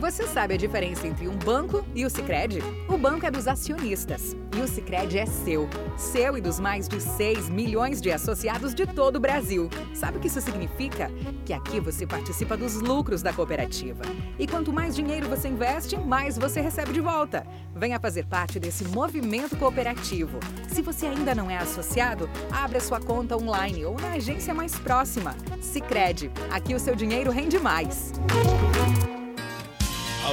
Você 0.00 0.26
sabe 0.26 0.54
a 0.54 0.56
diferença 0.56 1.06
entre 1.06 1.28
um 1.28 1.36
banco 1.36 1.84
e 1.94 2.04
o 2.04 2.10
Sicredi? 2.10 2.58
O 2.88 2.98
banco 2.98 3.24
é 3.24 3.30
dos 3.30 3.46
acionistas 3.46 4.36
e 4.56 4.60
o 4.60 4.68
Sicredi 4.68 5.18
é 5.18 5.26
seu. 5.26 5.68
Seu 5.96 6.36
e 6.36 6.40
dos 6.40 6.60
mais 6.60 6.88
de 6.88 7.00
6 7.00 7.48
milhões 7.48 8.00
de 8.00 8.10
associados 8.10 8.74
de 8.74 8.86
todo 8.86 9.16
o 9.16 9.20
Brasil. 9.20 9.70
Sabe 9.94 10.18
o 10.18 10.20
que 10.20 10.26
isso 10.26 10.40
significa? 10.40 11.10
Que 11.46 11.52
aqui 11.52 11.80
você 11.80 12.06
participa 12.06 12.56
dos 12.56 12.80
lucros 12.80 13.22
da 13.22 13.32
cooperativa. 13.32 14.02
E 14.38 14.46
quanto 14.46 14.72
mais 14.72 14.94
dinheiro 14.94 15.28
você 15.28 15.48
investe, 15.48 15.96
mais 15.96 16.36
você 16.36 16.60
recebe 16.60 16.92
de 16.92 17.00
volta. 17.00 17.46
Venha 17.74 18.00
fazer 18.00 18.26
parte 18.26 18.58
desse 18.60 18.84
movimento 18.84 19.56
cooperativo. 19.56 20.38
Se 20.68 20.82
você 20.82 21.06
ainda 21.06 21.34
não 21.34 21.50
é 21.50 21.56
associado, 21.56 22.28
abra 22.50 22.80
sua 22.80 23.00
conta 23.00 23.36
online 23.36 23.84
ou 23.84 23.96
na 23.98 24.12
agência 24.12 24.52
mais 24.52 24.74
próxima. 24.74 25.34
Sicredi, 25.60 26.30
aqui 26.50 26.74
o 26.74 26.80
seu 26.80 26.94
dinheiro 26.94 27.30
rende 27.30 27.58
mais. 27.58 28.12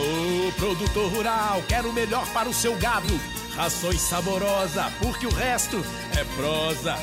Aô, 0.01 0.51
produtor 0.53 1.11
rural, 1.11 1.63
quero 1.67 1.89
o 1.89 1.93
melhor 1.93 2.25
para 2.33 2.49
o 2.49 2.53
seu 2.53 2.75
gado. 2.75 3.19
Rações 3.55 4.01
saborosa, 4.01 4.91
porque 4.99 5.27
o 5.27 5.33
resto 5.33 5.85
é 6.17 6.23
prosa. 6.35 6.97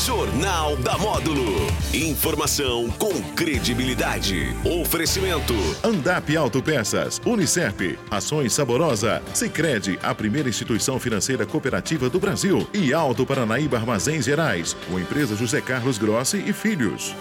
Jornal 0.07 0.77
da 0.77 0.97
Módulo. 0.97 1.67
Informação 1.93 2.89
com 2.93 3.13
credibilidade. 3.35 4.55
Oferecimento. 4.65 5.53
Andap 5.83 6.35
Autopeças, 6.37 7.21
Unicerp, 7.27 7.99
Ações 8.11 8.53
Saborosa, 8.53 9.21
Sicredi, 9.35 9.99
a 10.03 10.15
primeira 10.15 10.49
instituição 10.49 10.99
financeira 11.01 11.45
cooperativa 11.45 12.09
do 12.09 12.21
Brasil 12.21 12.67
e 12.73 12.95
Alto 12.95 13.27
Paranaíba 13.27 13.77
Armazéns 13.77 14.25
Gerais, 14.25 14.77
uma 14.89 15.01
empresa 15.01 15.35
José 15.37 15.61
Carlos 15.61 15.99
Grossi 15.99 16.43
e 16.47 16.53
Filhos. 16.53 17.15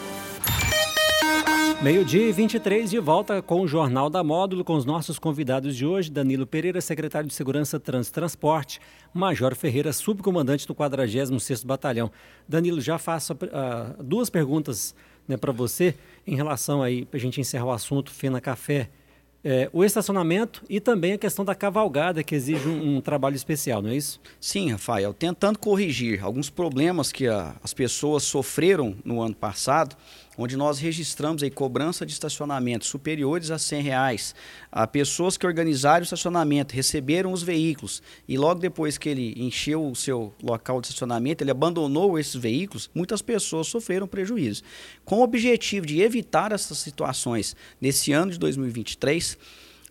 Meio-dia 1.84 2.30
e 2.30 2.32
23 2.32 2.92
de 2.92 3.00
volta 3.00 3.42
com 3.42 3.62
o 3.62 3.68
Jornal 3.68 4.08
da 4.08 4.24
Módulo 4.24 4.64
com 4.64 4.76
os 4.76 4.86
nossos 4.86 5.18
convidados 5.18 5.76
de 5.76 5.84
hoje, 5.84 6.12
Danilo 6.12 6.46
Pereira, 6.46 6.80
secretário 6.80 7.28
de 7.28 7.34
Segurança 7.34 7.80
Trans 7.80 8.12
Transporte, 8.12 8.80
Major 9.12 9.56
Ferreira, 9.56 9.92
subcomandante 9.92 10.68
do 10.68 10.76
46º 10.76 11.66
Batalhão. 11.66 12.12
Danilo, 12.48 12.80
já 12.80 13.00
faço 13.00 13.34
uh, 13.34 14.04
duas 14.04 14.30
perguntas 14.30 14.94
né, 15.28 15.38
para 15.38 15.52
você 15.52 15.96
em 16.28 16.36
relação 16.36 16.84
aí, 16.84 17.04
para 17.04 17.18
a 17.18 17.20
gente 17.20 17.42
encerrar 17.42 17.66
o 17.66 17.72
assunto 17.72 18.12
Fena 18.12 18.40
Café, 18.40 18.92
é, 19.44 19.70
o 19.74 19.84
estacionamento 19.84 20.64
e 20.70 20.80
também 20.80 21.14
a 21.14 21.18
questão 21.18 21.44
da 21.44 21.56
cavalgada, 21.56 22.24
que 22.24 22.36
exige 22.36 22.68
um, 22.68 22.98
um, 22.98 23.02
trabalho 23.02 23.36
especial, 23.36 23.82
não 23.82 23.90
é 23.90 23.96
isso? 23.96 24.22
Sim, 24.40 24.72
Rafael. 24.72 25.14
Tentando 25.14 25.58
corrigir 25.58 26.24
alguns 26.24 26.50
problemas 26.50 27.12
que 27.12 27.28
a, 27.28 27.56
as 27.64 27.74
pessoas 27.74 28.24
sofreram 28.24 28.96
no 29.04 29.20
ano 29.20 29.36
passado, 29.36 29.96
onde 30.42 30.58
nós 30.58 30.80
registramos 30.80 31.44
aí 31.44 31.50
cobrança 31.50 32.06
de 32.06 32.12
estacionamento 32.12 32.86
superiores 32.86 33.52
a 33.52 33.58
100 33.58 33.82
reais 33.82 34.36
a 34.72 34.88
pessoas 34.88 35.38
que 35.38 35.46
organizaram 35.46 36.02
o 36.02 36.04
estacionamento, 36.04 36.76
receberam 36.76 37.32
os 37.32 37.44
veículos 37.44 38.02
e 38.28 38.38
logo 38.38 38.60
depois 38.60 38.98
que 38.98 39.10
ele 39.10 39.34
encheu 39.38 39.86
o 39.88 39.96
seu 39.96 40.34
local 40.42 40.82
de 40.82 40.88
estacionamento, 40.88 41.44
ele 41.44 41.52
abandonou 41.52 42.18
esses 42.18 42.36
veículos, 42.36 42.90
muitas 42.94 43.22
pessoas 43.22 43.68
sofreram 43.68 44.08
prejuízo. 44.08 44.64
Com 45.06 45.20
o 45.20 45.24
objetivo 45.24 45.86
de 45.86 46.02
evitar 46.02 46.52
essas 46.52 46.78
situações 46.80 47.56
nesse 47.80 48.12
ano 48.12 48.32
de 48.32 48.40
2023, 48.40 49.38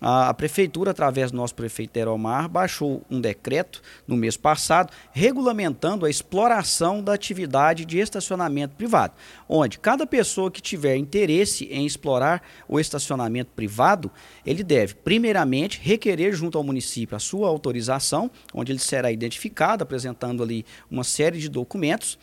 a, 0.01 0.33
Prefeitura, 0.33 0.93
através 0.93 1.31
do 1.31 1.37
nosso 1.37 1.55
prefeito 1.55 1.91
Teromar, 1.91 2.49
baixou 2.49 3.05
um 3.11 3.21
decreto 3.21 3.83
no 4.07 4.17
mês 4.17 4.37
passado 4.37 4.93
regulamentando 5.13 6.07
a 6.07 6.11
exploração 6.11 7.03
da 7.03 7.13
atividade 7.13 7.85
de 7.85 7.99
estacionamento 7.99 8.75
privado, 8.77 9.13
onde 9.49 9.79
cada 9.79 10.07
pessoa 10.07 10.51
que 10.51 10.63
tiver 10.63 10.97
interesse 10.97 11.67
em 11.67 11.85
explorar 11.85 12.43
o 12.67 12.81
estacionamento 12.81 13.51
privado, 13.55 14.11
ele 14.47 14.65
deve, 14.65 14.95
primeiramente, 14.95 15.81
requerer 15.83 16.33
junto 16.33 16.57
ao 16.57 16.65
município 16.65 17.17
a 17.17 17.21
sua 17.21 17.49
autorização, 17.49 18.31
onde 18.55 18.73
ele 18.73 18.79
será 18.79 19.13
identificado, 19.13 19.83
apresentando 19.83 20.43
ali 20.43 20.65
uma 20.91 21.05
série 21.05 21.39
de 21.39 21.49
documentos 21.49 22.19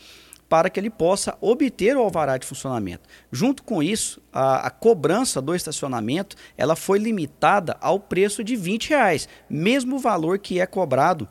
para 0.50 0.70
que 0.70 0.80
ele 0.80 0.90
possa 0.90 1.38
obter 1.42 1.96
o 1.96 2.02
alvará 2.02 2.38
de 2.38 2.46
funcionamento. 2.46 3.08
Junto 3.32 3.64
com 3.64 3.84
isso, 3.84 4.22
a, 4.32 4.68
a, 4.68 4.70
cobrança 4.70 5.42
do 5.42 5.54
estacionamento 5.54 6.36
ela 6.58 6.76
foi 6.76 7.00
limitada 7.00 7.76
ao 7.82 8.00
preço 8.00 8.44
de 8.44 8.56
20 8.56 8.90
reais, 8.90 9.28
mesmo 9.50 10.00
valor 10.00 10.40
que 10.40 10.60
é 10.60 10.66
cobrado 10.66 11.28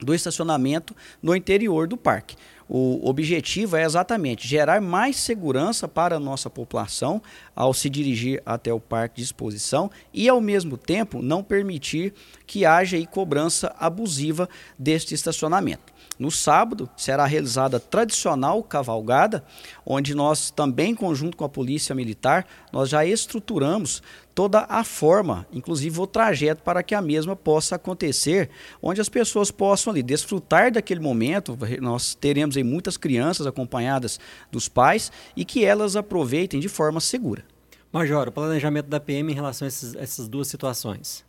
do 0.00 0.14
estacionamento 0.14 0.94
no 1.22 1.34
interior 1.34 1.86
do 1.86 1.96
parque. 1.96 2.36
O 2.68 3.06
objetivo 3.06 3.76
é 3.76 3.84
exatamente 3.84 4.48
gerar 4.48 4.80
mais 4.80 5.16
segurança 5.16 5.86
para 5.86 6.16
a 6.16 6.20
nossa 6.20 6.48
população 6.48 7.20
ao 7.54 7.74
se 7.74 7.90
dirigir 7.90 8.42
até 8.46 8.72
o 8.72 8.80
parque 8.80 9.16
de 9.16 9.22
exposição 9.22 9.90
e, 10.10 10.26
ao 10.26 10.40
mesmo 10.40 10.78
tempo, 10.78 11.20
não 11.20 11.42
permitir 11.42 12.14
que 12.46 12.64
haja 12.64 12.96
cobrança 13.06 13.74
abusiva 13.78 14.48
deste 14.78 15.14
estacionamento. 15.14 15.91
No 16.18 16.30
sábado 16.30 16.88
será 16.96 17.24
realizada 17.26 17.78
a 17.78 17.80
tradicional 17.80 18.62
cavalgada, 18.62 19.44
onde 19.84 20.14
nós 20.14 20.50
também, 20.50 20.90
em 20.90 20.94
conjunto 20.94 21.36
com 21.36 21.44
a 21.44 21.48
Polícia 21.48 21.94
Militar, 21.94 22.46
nós 22.72 22.88
já 22.88 23.04
estruturamos 23.04 24.02
toda 24.34 24.66
a 24.68 24.84
forma, 24.84 25.46
inclusive 25.52 26.00
o 26.00 26.06
trajeto 26.06 26.62
para 26.62 26.82
que 26.82 26.94
a 26.94 27.02
mesma 27.02 27.34
possa 27.34 27.76
acontecer, 27.76 28.50
onde 28.80 29.00
as 29.00 29.08
pessoas 29.08 29.50
possam 29.50 29.90
ali 29.90 30.02
desfrutar 30.02 30.70
daquele 30.70 31.00
momento. 31.00 31.56
Nós 31.80 32.14
teremos 32.14 32.56
aí 32.56 32.64
muitas 32.64 32.96
crianças 32.96 33.46
acompanhadas 33.46 34.20
dos 34.50 34.68
pais 34.68 35.10
e 35.36 35.44
que 35.44 35.64
elas 35.64 35.96
aproveitem 35.96 36.60
de 36.60 36.68
forma 36.68 37.00
segura. 37.00 37.44
Major, 37.92 38.28
o 38.28 38.32
planejamento 38.32 38.86
da 38.86 38.98
PM 38.98 39.32
em 39.32 39.34
relação 39.34 39.66
a 39.66 39.68
esses, 39.68 39.94
essas 39.96 40.28
duas 40.28 40.48
situações. 40.48 41.24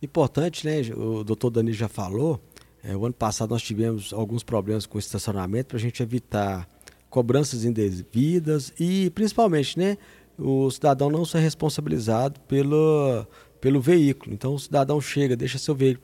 Importante, 0.00 0.66
né? 0.66 0.80
O 0.94 1.24
doutor 1.24 1.50
Dani 1.50 1.72
já 1.72 1.88
falou, 1.88 2.40
é, 2.84 2.94
o 2.94 3.06
ano 3.06 3.14
passado 3.14 3.50
nós 3.50 3.62
tivemos 3.62 4.12
alguns 4.12 4.42
problemas 4.42 4.84
com 4.84 4.98
estacionamento 4.98 5.68
para 5.68 5.78
a 5.78 5.80
gente 5.80 6.02
evitar 6.02 6.68
cobranças 7.08 7.64
indevidas 7.64 8.74
e 8.78 9.08
principalmente 9.10 9.78
né, 9.78 9.96
o 10.38 10.70
cidadão 10.70 11.08
não 11.08 11.24
ser 11.24 11.38
responsabilizado 11.38 12.38
pelo, 12.40 13.26
pelo 13.58 13.80
veículo. 13.80 14.34
Então 14.34 14.54
o 14.54 14.58
cidadão 14.58 15.00
chega, 15.00 15.34
deixa 15.34 15.56
seu 15.56 15.74
veículo 15.74 16.02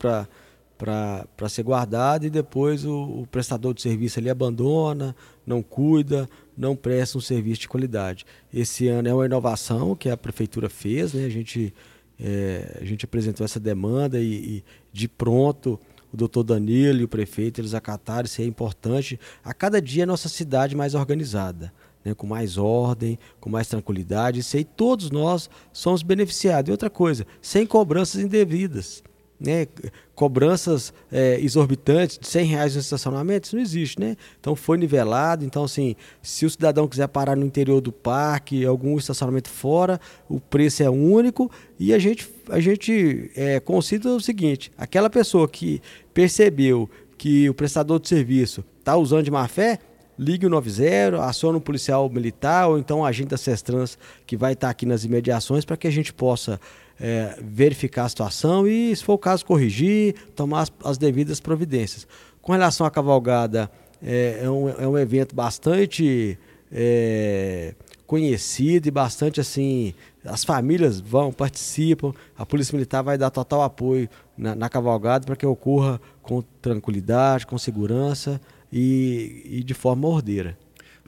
para 0.78 1.48
ser 1.50 1.64
guardado 1.64 2.24
e 2.24 2.30
depois 2.30 2.86
o, 2.86 3.20
o, 3.20 3.26
prestador 3.26 3.74
de 3.74 3.82
serviço 3.82 4.18
ali 4.18 4.30
abandona, 4.30 5.14
não 5.44 5.62
cuida, 5.62 6.26
não 6.56 6.74
presta 6.74 7.18
um 7.18 7.20
serviço 7.20 7.62
de 7.62 7.68
qualidade. 7.68 8.24
Esse 8.54 8.88
ano 8.88 9.06
é 9.06 9.12
uma 9.12 9.26
inovação 9.26 9.94
que 9.94 10.08
a 10.08 10.16
prefeitura 10.16 10.70
fez, 10.70 11.12
né? 11.12 11.26
a, 11.26 11.28
gente, 11.28 11.74
é, 12.18 12.78
a 12.80 12.84
gente 12.86 13.04
apresentou 13.04 13.44
essa 13.44 13.60
demanda 13.60 14.18
e, 14.18 14.32
e 14.32 14.64
de 14.90 15.06
pronto 15.06 15.78
o 16.12 16.16
doutor 16.16 16.42
Danilo 16.42 17.00
e 17.00 17.04
o 17.04 17.08
prefeito, 17.08 17.60
eles 17.60 17.74
acataram, 17.74 18.26
isso 18.26 18.42
é 18.42 18.44
importante. 18.44 19.18
A 19.44 19.54
cada 19.54 19.80
dia 19.80 20.04
a 20.04 20.06
nossa 20.06 20.28
cidade 20.28 20.74
mais 20.74 20.94
organizada, 20.94 21.72
né, 22.04 22.14
com 22.14 22.26
mais 22.26 22.56
ordem, 22.58 23.18
com 23.40 23.50
mais 23.50 23.68
tranquilidade. 23.68 24.40
Isso 24.40 24.56
aí 24.56 24.64
todos 24.64 25.10
nós 25.10 25.48
somos 25.72 26.02
beneficiados. 26.02 26.68
E 26.68 26.72
outra 26.72 26.90
coisa, 26.90 27.26
sem 27.40 27.66
cobranças 27.66 28.20
indevidas 28.20 29.02
né, 29.40 29.66
cobranças 30.14 30.92
é, 31.10 31.40
exorbitantes 31.40 32.18
de 32.18 32.28
100 32.28 32.44
reais 32.44 32.74
no 32.74 32.80
estacionamento, 32.80 33.46
isso 33.46 33.56
não 33.56 33.62
existe, 33.62 33.98
né? 33.98 34.16
Então 34.38 34.54
foi 34.54 34.76
nivelado, 34.76 35.44
então 35.44 35.64
assim, 35.64 35.96
se 36.22 36.44
o 36.44 36.50
cidadão 36.50 36.86
quiser 36.86 37.08
parar 37.08 37.34
no 37.34 37.46
interior 37.46 37.80
do 37.80 37.90
parque, 37.90 38.66
algum 38.66 38.98
estacionamento 38.98 39.48
fora, 39.48 39.98
o 40.28 40.38
preço 40.38 40.82
é 40.82 40.90
único 40.90 41.50
e 41.78 41.94
a 41.94 41.98
gente, 41.98 42.28
a 42.50 42.60
gente 42.60 43.30
é, 43.34 43.58
considera 43.60 44.14
o 44.14 44.20
seguinte, 44.20 44.70
aquela 44.76 45.08
pessoa 45.08 45.48
que 45.48 45.80
percebeu 46.12 46.88
que 47.16 47.48
o 47.48 47.54
prestador 47.54 47.98
de 47.98 48.08
serviço 48.08 48.62
está 48.78 48.96
usando 48.96 49.24
de 49.24 49.30
má 49.30 49.48
fé, 49.48 49.78
ligue 50.18 50.44
o 50.44 50.50
90, 50.50 51.24
acione 51.24 51.56
um 51.56 51.60
policial 51.62 52.10
militar 52.10 52.68
ou 52.68 52.78
então 52.78 52.98
um 52.98 53.04
agente 53.06 53.30
da 53.30 53.38
Sestrans 53.38 53.98
que 54.26 54.36
vai 54.36 54.52
estar 54.52 54.68
aqui 54.68 54.84
nas 54.84 55.02
imediações 55.02 55.64
para 55.64 55.78
que 55.78 55.86
a 55.86 55.90
gente 55.90 56.12
possa 56.12 56.60
é, 57.00 57.38
verificar 57.42 58.04
a 58.04 58.08
situação 58.08 58.68
e, 58.68 58.94
se 58.94 59.02
for 59.02 59.14
o 59.14 59.18
caso, 59.18 59.44
corrigir, 59.44 60.14
tomar 60.36 60.62
as, 60.62 60.72
as 60.84 60.98
devidas 60.98 61.40
providências. 61.40 62.06
Com 62.42 62.52
relação 62.52 62.86
à 62.86 62.90
cavalgada, 62.90 63.70
é, 64.02 64.40
é, 64.42 64.50
um, 64.50 64.68
é 64.68 64.86
um 64.86 64.98
evento 64.98 65.34
bastante 65.34 66.38
é, 66.70 67.74
conhecido 68.06 68.88
e 68.88 68.90
bastante 68.90 69.40
assim. 69.40 69.94
As 70.24 70.44
famílias 70.44 71.00
vão, 71.00 71.32
participam, 71.32 72.12
a 72.36 72.44
Polícia 72.44 72.74
Militar 72.74 73.02
vai 73.02 73.16
dar 73.16 73.30
total 73.30 73.62
apoio 73.62 74.08
na, 74.36 74.54
na 74.54 74.68
cavalgada 74.68 75.24
para 75.24 75.36
que 75.36 75.46
ocorra 75.46 76.00
com 76.22 76.42
tranquilidade, 76.60 77.46
com 77.46 77.56
segurança 77.56 78.40
e, 78.72 79.42
e 79.44 79.62
de 79.62 79.74
forma 79.74 80.06
ordeira. 80.06 80.56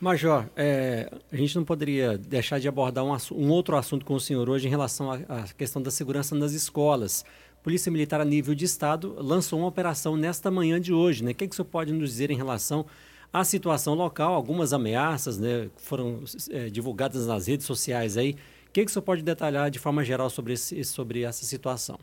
Major, 0.02 0.46
é, 0.56 1.08
a 1.30 1.36
gente 1.36 1.54
não 1.54 1.64
poderia 1.64 2.18
deixar 2.18 2.58
de 2.58 2.66
abordar 2.66 3.04
um, 3.04 3.16
um 3.36 3.50
outro 3.50 3.76
assunto 3.76 4.04
com 4.04 4.14
o 4.14 4.20
senhor 4.20 4.50
hoje 4.50 4.66
em 4.66 4.68
relação 4.68 5.12
à 5.12 5.44
questão 5.56 5.80
da 5.80 5.92
segurança 5.92 6.34
nas 6.34 6.50
escolas. 6.50 7.24
Polícia 7.62 7.92
Militar 7.92 8.20
a 8.20 8.24
nível 8.24 8.52
de 8.52 8.64
Estado 8.64 9.14
lançou 9.16 9.60
uma 9.60 9.68
operação 9.68 10.16
nesta 10.16 10.50
manhã 10.50 10.80
de 10.80 10.92
hoje. 10.92 11.22
Né? 11.22 11.30
O 11.30 11.34
que, 11.36 11.44
é 11.44 11.46
que 11.46 11.52
o 11.52 11.56
senhor 11.56 11.68
pode 11.68 11.92
nos 11.92 12.10
dizer 12.10 12.32
em 12.32 12.36
relação 12.36 12.84
à 13.32 13.44
situação 13.44 13.94
local? 13.94 14.34
Algumas 14.34 14.72
ameaças 14.72 15.38
né, 15.38 15.70
foram 15.76 16.24
é, 16.50 16.68
divulgadas 16.68 17.28
nas 17.28 17.46
redes 17.46 17.64
sociais 17.64 18.16
aí. 18.16 18.32
O 18.68 18.72
que, 18.72 18.80
é 18.80 18.84
que 18.84 18.90
o 18.90 18.92
senhor 18.92 19.04
pode 19.04 19.22
detalhar 19.22 19.70
de 19.70 19.78
forma 19.78 20.02
geral 20.02 20.28
sobre, 20.28 20.54
esse, 20.54 20.82
sobre 20.82 21.22
essa 21.22 21.44
situação? 21.44 21.96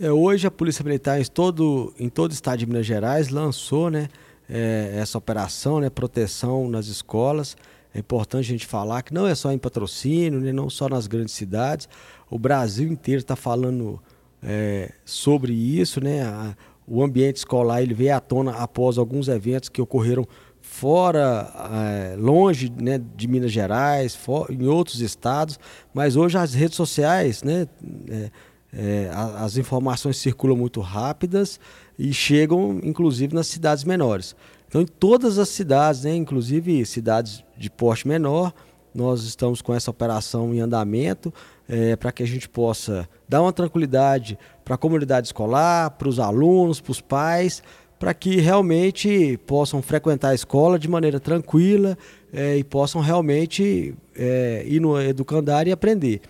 É, 0.00 0.10
hoje 0.10 0.44
a 0.44 0.50
Polícia 0.50 0.82
Militar 0.82 1.20
em 1.20 1.24
todo, 1.24 1.94
em 2.00 2.08
todo 2.08 2.32
o 2.32 2.34
estado 2.34 2.58
de 2.58 2.66
Minas 2.66 2.84
Gerais 2.84 3.28
lançou 3.28 3.90
né, 3.90 4.08
é, 4.48 4.94
essa 4.96 5.18
operação, 5.18 5.80
né, 5.80 5.90
proteção 5.90 6.68
nas 6.68 6.86
escolas. 6.86 7.56
É 7.94 7.98
importante 7.98 8.46
a 8.46 8.50
gente 8.50 8.66
falar 8.66 9.02
que 9.02 9.12
não 9.12 9.26
é 9.26 9.34
só 9.34 9.52
em 9.52 9.58
patrocínio, 9.58 10.40
né, 10.40 10.52
não 10.52 10.70
só 10.70 10.88
nas 10.88 11.06
grandes 11.06 11.34
cidades. 11.34 11.88
O 12.30 12.38
Brasil 12.38 12.90
inteiro 12.90 13.20
está 13.20 13.36
falando 13.36 14.00
é, 14.42 14.92
sobre 15.04 15.52
isso. 15.52 16.00
Né, 16.02 16.22
a, 16.22 16.56
o 16.86 17.02
ambiente 17.02 17.36
escolar 17.36 17.82
ele 17.82 17.94
veio 17.94 18.14
à 18.14 18.20
tona 18.20 18.52
após 18.52 18.96
alguns 18.96 19.28
eventos 19.28 19.68
que 19.68 19.80
ocorreram 19.80 20.26
fora, 20.60 21.50
é, 21.72 22.16
longe 22.16 22.72
né, 22.76 23.00
de 23.16 23.26
Minas 23.26 23.52
Gerais, 23.52 24.14
for, 24.14 24.50
em 24.50 24.66
outros 24.66 25.00
estados, 25.00 25.58
mas 25.94 26.14
hoje 26.14 26.36
as 26.36 26.52
redes 26.52 26.76
sociais, 26.76 27.42
né, 27.42 27.66
é, 28.08 28.30
é, 28.72 29.10
as 29.12 29.56
informações 29.56 30.18
circulam 30.18 30.56
muito 30.56 30.80
rápidas 30.80 31.58
e 31.98 32.12
chegam, 32.12 32.80
inclusive, 32.82 33.34
nas 33.34 33.48
cidades 33.48 33.84
menores. 33.84 34.36
Então, 34.68 34.82
em 34.82 34.86
todas 34.86 35.38
as 35.38 35.48
cidades, 35.48 36.04
né, 36.04 36.14
inclusive 36.14 36.84
cidades 36.86 37.42
de 37.56 37.70
porte 37.70 38.06
menor, 38.06 38.52
nós 38.94 39.24
estamos 39.24 39.62
com 39.62 39.74
essa 39.74 39.90
operação 39.90 40.54
em 40.54 40.60
andamento 40.60 41.32
é, 41.68 41.96
para 41.96 42.12
que 42.12 42.22
a 42.22 42.26
gente 42.26 42.48
possa 42.48 43.08
dar 43.28 43.42
uma 43.42 43.52
tranquilidade 43.52 44.38
para 44.64 44.74
a 44.74 44.78
comunidade 44.78 45.28
escolar, 45.28 45.90
para 45.92 46.08
os 46.08 46.18
alunos, 46.18 46.80
para 46.80 46.90
os 46.92 47.00
pais, 47.00 47.62
para 47.98 48.14
que 48.14 48.36
realmente 48.36 49.38
possam 49.46 49.82
frequentar 49.82 50.30
a 50.30 50.34
escola 50.34 50.78
de 50.78 50.88
maneira 50.88 51.18
tranquila 51.18 51.98
é, 52.32 52.56
e 52.56 52.64
possam 52.64 53.00
realmente 53.00 53.94
é, 54.16 54.64
ir 54.66 54.80
no 54.80 55.00
educandário 55.00 55.70
e 55.70 55.72
aprender. 55.72 56.20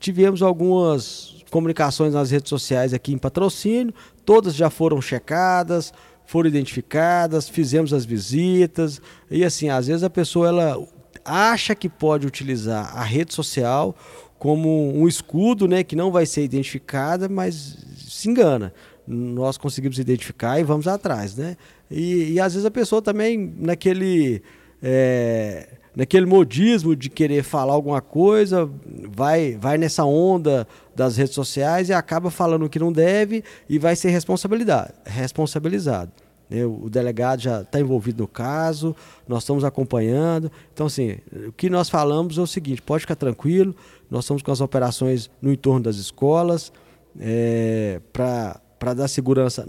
Tivemos 0.00 0.42
algumas 0.42 1.36
comunicações 1.50 2.12
nas 2.12 2.30
redes 2.32 2.48
sociais 2.48 2.92
aqui 2.92 3.12
em 3.12 3.18
patrocínio, 3.18 3.94
todas 4.28 4.54
já 4.54 4.68
foram 4.68 5.00
checadas, 5.00 5.90
foram 6.26 6.50
identificadas, 6.50 7.48
fizemos 7.48 7.94
as 7.94 8.04
visitas 8.04 9.00
e 9.30 9.42
assim, 9.42 9.70
às 9.70 9.86
vezes 9.86 10.02
a 10.02 10.10
pessoa 10.10 10.48
ela 10.48 10.86
acha 11.24 11.74
que 11.74 11.88
pode 11.88 12.26
utilizar 12.26 12.94
a 12.94 13.02
rede 13.02 13.32
social 13.32 13.96
como 14.38 14.94
um 14.94 15.08
escudo, 15.08 15.66
né, 15.66 15.82
que 15.82 15.96
não 15.96 16.12
vai 16.12 16.26
ser 16.26 16.44
identificada, 16.44 17.26
mas 17.26 17.78
se 18.06 18.28
engana. 18.28 18.74
Nós 19.06 19.56
conseguimos 19.56 19.98
identificar 19.98 20.60
e 20.60 20.62
vamos 20.62 20.86
atrás, 20.86 21.34
né? 21.34 21.56
E, 21.90 22.32
e 22.32 22.40
às 22.40 22.52
vezes 22.52 22.66
a 22.66 22.70
pessoa 22.70 23.00
também 23.00 23.54
naquele 23.58 24.42
é, 24.82 25.70
naquele 25.98 26.26
modismo 26.26 26.94
de 26.94 27.10
querer 27.10 27.42
falar 27.42 27.72
alguma 27.72 28.00
coisa, 28.00 28.70
vai, 29.10 29.58
vai 29.60 29.76
nessa 29.76 30.04
onda 30.04 30.64
das 30.94 31.16
redes 31.16 31.34
sociais 31.34 31.88
e 31.88 31.92
acaba 31.92 32.30
falando 32.30 32.66
o 32.66 32.68
que 32.68 32.78
não 32.78 32.92
deve 32.92 33.42
e 33.68 33.80
vai 33.80 33.96
ser 33.96 34.10
responsabilidade, 34.10 34.92
responsabilizado. 35.04 36.12
Né? 36.48 36.64
O 36.64 36.88
delegado 36.88 37.40
já 37.40 37.62
está 37.62 37.80
envolvido 37.80 38.22
no 38.22 38.28
caso, 38.28 38.94
nós 39.26 39.42
estamos 39.42 39.64
acompanhando. 39.64 40.52
Então, 40.72 40.86
assim, 40.86 41.16
o 41.48 41.50
que 41.50 41.68
nós 41.68 41.90
falamos 41.90 42.38
é 42.38 42.42
o 42.42 42.46
seguinte: 42.46 42.80
pode 42.80 43.00
ficar 43.00 43.16
tranquilo, 43.16 43.74
nós 44.08 44.22
estamos 44.22 44.40
com 44.40 44.52
as 44.52 44.60
operações 44.60 45.28
no 45.42 45.52
entorno 45.52 45.80
das 45.80 45.96
escolas 45.96 46.72
é, 47.18 48.00
para 48.12 48.94
dar 48.94 49.08
segurança 49.08 49.66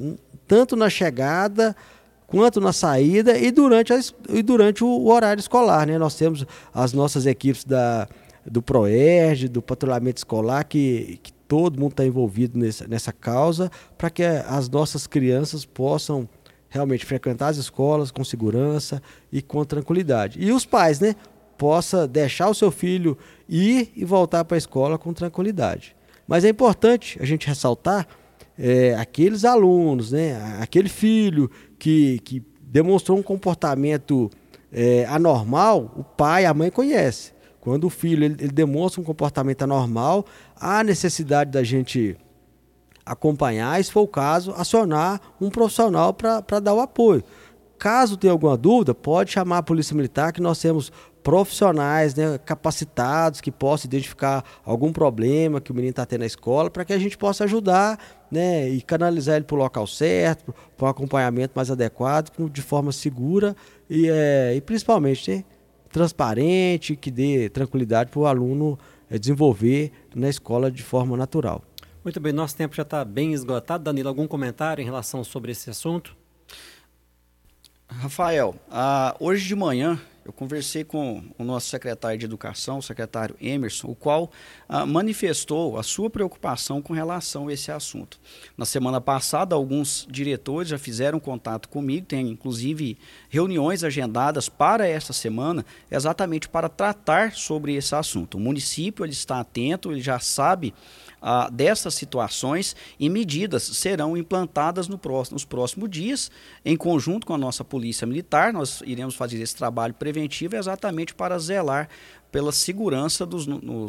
tanto 0.48 0.76
na 0.76 0.92
chegada 0.92 1.76
quanto 2.30 2.62
na 2.62 2.72
saída 2.72 3.38
e 3.38 3.52
durante, 3.52 3.92
e 4.30 4.42
durante 4.44 4.84
o, 4.84 5.08
horário 5.08 5.42
escolar. 5.42 5.88
Né? 5.88 5.98
Nós 5.98 6.16
temos 6.16 6.46
as 6.74 6.94
nossas 6.94 7.26
equipes 7.26 7.64
da, 7.64 8.08
do 8.46 8.62
PROERD, 8.62 9.48
do 9.50 9.62
patrulhamento 9.62 10.20
escolar, 10.20 10.64
que, 10.64 11.20
que 11.24 11.34
todo 11.48 11.80
mundo 11.80 11.92
está 11.92 12.06
envolvido 12.06 12.58
nessa, 12.58 12.88
nessa 12.88 13.12
causa, 13.12 13.72
para 13.98 14.10
que 14.10 14.24
as 14.24 14.70
nossas 14.70 15.08
crianças 15.08 15.66
possam 15.66 16.30
realmente 16.70 17.06
frequentar 17.06 17.48
as 17.48 17.58
escolas 17.58 18.12
com 18.12 18.24
segurança 18.24 19.02
e 19.32 19.42
com 19.42 19.66
tranquilidade. 19.66 20.40
E 20.40 20.52
os 20.52 20.66
pais, 20.66 21.00
né? 21.00 21.16
Possa 21.58 22.08
deixar 22.08 22.48
o 22.48 22.54
seu 22.54 22.72
filho 22.72 23.18
ir 23.50 23.92
e 23.96 24.06
voltar 24.06 24.46
para 24.46 24.56
a 24.56 24.60
escola 24.60 24.98
com 24.98 25.12
tranquilidade. 25.12 25.96
Mas 26.28 26.46
é 26.46 26.50
importante 26.50 27.18
a 27.20 27.26
gente 27.26 27.48
ressaltar 27.48 28.08
é, 28.60 28.94
aqueles 28.96 29.46
alunos, 29.46 30.12
né? 30.12 30.38
Aquele 30.60 30.90
filho 30.90 31.50
que, 31.80 32.20
que 32.20 32.44
demonstrou 32.62 33.18
um 33.18 33.24
comportamento 33.24 34.30
é, 34.70 35.06
anormal, 35.06 35.94
o 35.96 36.04
pai, 36.04 36.46
a 36.46 36.54
mãe 36.54 36.70
conhece. 36.70 37.32
Quando 37.62 37.86
o 37.86 37.90
filho 37.90 38.26
ele, 38.26 38.36
ele 38.40 38.52
demonstra 38.52 39.00
um 39.00 39.04
comportamento 39.04 39.62
anormal, 39.62 40.26
há 40.60 40.84
necessidade 40.84 41.52
da 41.52 41.64
gente 41.64 42.18
acompanhar, 43.06 43.80
e, 43.80 43.84
se 43.84 43.92
for 43.92 44.02
o 44.02 44.08
caso, 44.08 44.54
acionar 44.56 45.20
um 45.40 45.50
profissional 45.50 46.14
para 46.14 46.60
dar 46.60 46.74
o 46.74 46.82
apoio. 46.82 47.24
Caso 47.78 48.18
tenha 48.18 48.34
alguma 48.34 48.58
dúvida, 48.58 48.94
pode 48.94 49.32
chamar 49.32 49.60
a 49.60 49.64
Polícia 49.64 49.96
Militar, 49.96 50.34
que 50.34 50.42
nós 50.42 50.60
temos 50.60 50.92
profissionais 51.24 52.14
né, 52.14 52.38
capacitados 52.40 53.42
que 53.42 53.52
possam 53.52 53.88
identificar 53.88 54.44
algum 54.66 54.92
problema 54.92 55.62
que 55.62 55.72
o 55.72 55.76
menino 55.76 55.92
está 55.92 56.06
tendo 56.06 56.22
na 56.22 56.26
escola, 56.26 56.70
para 56.70 56.84
que 56.84 56.94
a 56.94 57.00
gente 57.00 57.18
possa 57.18 57.46
ajudar 57.46 57.98
né, 58.32 58.70
e 58.70 58.82
canalizar 58.82 59.36
ele 59.36 59.46
para 59.46 59.56
o 59.56 59.60
local 59.60 59.88
certo, 59.88 60.54
para 60.78 60.88
um 60.88 60.90
acompanhamento 60.90 61.54
mais 61.56 61.72
adequado, 61.72 62.32
de 62.50 62.62
forma 62.62 62.92
segura 62.92 63.56
e, 63.90 64.08
é, 64.10 64.54
e 64.56 64.62
principalmente 64.62 65.32
né, 65.32 65.44
transparente, 65.92 66.96
que 66.96 67.10
dê 67.10 67.50
tranquilidade 67.50 68.12
para 68.12 68.20
o 68.20 68.26
aluno 68.26 68.78
é, 69.10 69.18
desenvolver 69.18 69.92
na 70.16 70.30
escola 70.30 70.72
de 70.72 70.84
forma 70.84 71.18
natural. 71.18 71.64
Muito 72.04 72.20
bem, 72.20 72.32
nosso 72.32 72.56
tempo 72.56 72.76
já 72.76 72.84
está 72.84 73.04
bem 73.04 73.34
esgotado. 73.34 73.84
Danilo, 73.84 74.08
algum 74.08 74.28
comentário 74.28 74.82
em 74.82 74.86
relação 74.86 75.24
sobre 75.24 75.52
esse 75.52 75.70
assunto? 75.70 76.16
Rafael, 77.88 78.56
uh, 78.70 79.16
hoje 79.20 79.48
de 79.48 79.56
manhã 79.56 80.00
eu 80.30 80.34
conversei 80.34 80.84
com 80.84 81.24
o 81.40 81.44
nosso 81.44 81.70
secretário 81.70 82.20
de 82.20 82.24
Educação, 82.24 82.78
o 82.78 82.84
secretário 82.84 83.36
Emerson, 83.42 83.88
o 83.88 83.96
qual 83.96 84.32
ah, 84.68 84.86
manifestou 84.86 85.76
a 85.76 85.82
sua 85.82 86.08
preocupação 86.08 86.84
com 86.84 86.94
relação 86.94 87.48
a 87.48 87.54
esse 87.54 87.72
assunto. 87.72 88.20
Na 88.56 88.64
semana 88.64 89.02
passada, 89.02 89.56
alguns 89.56 90.08
diretores 90.08 90.70
já 90.70 90.78
fizeram 90.78 91.20
contato 91.20 91.68
comigo, 91.68 92.06
tem 92.06 92.30
inclusive 92.30 92.96
reuniões 93.28 93.84
agendadas 93.84 94.48
para 94.48 94.88
esta 94.88 95.14
semana, 95.14 95.66
exatamente 95.90 96.48
para 96.48 96.70
tratar 96.70 97.34
sobre 97.34 97.74
esse 97.74 97.96
assunto. 97.96 98.38
O 98.38 98.40
município 98.40 99.04
ele 99.04 99.14
está 99.14 99.40
atento, 99.40 99.92
ele 99.92 100.02
já 100.02 100.20
sabe 100.20 100.76
ah, 101.22 101.50
dessas 101.50 101.94
situações 101.94 102.76
e 103.00 103.10
medidas 103.10 103.64
serão 103.64 104.16
implantadas 104.16 104.88
no 104.88 104.98
próximo, 104.98 105.36
nos 105.36 105.46
próximos 105.46 105.90
dias, 105.90 106.32
em 106.64 106.76
conjunto 106.76 107.26
com 107.28 107.34
a 107.34 107.38
nossa 107.38 107.64
Polícia 107.64 108.08
Militar. 108.08 108.54
Nós 108.54 108.82
iremos 108.86 109.16
fazer 109.16 109.42
esse 109.42 109.56
trabalho 109.56 109.94
preventivo 109.94 110.56
exatamente 110.56 111.14
para 111.14 111.38
zelar 111.40 111.90
pela 112.32 112.52
segurança 112.52 113.26
dos, 113.26 113.48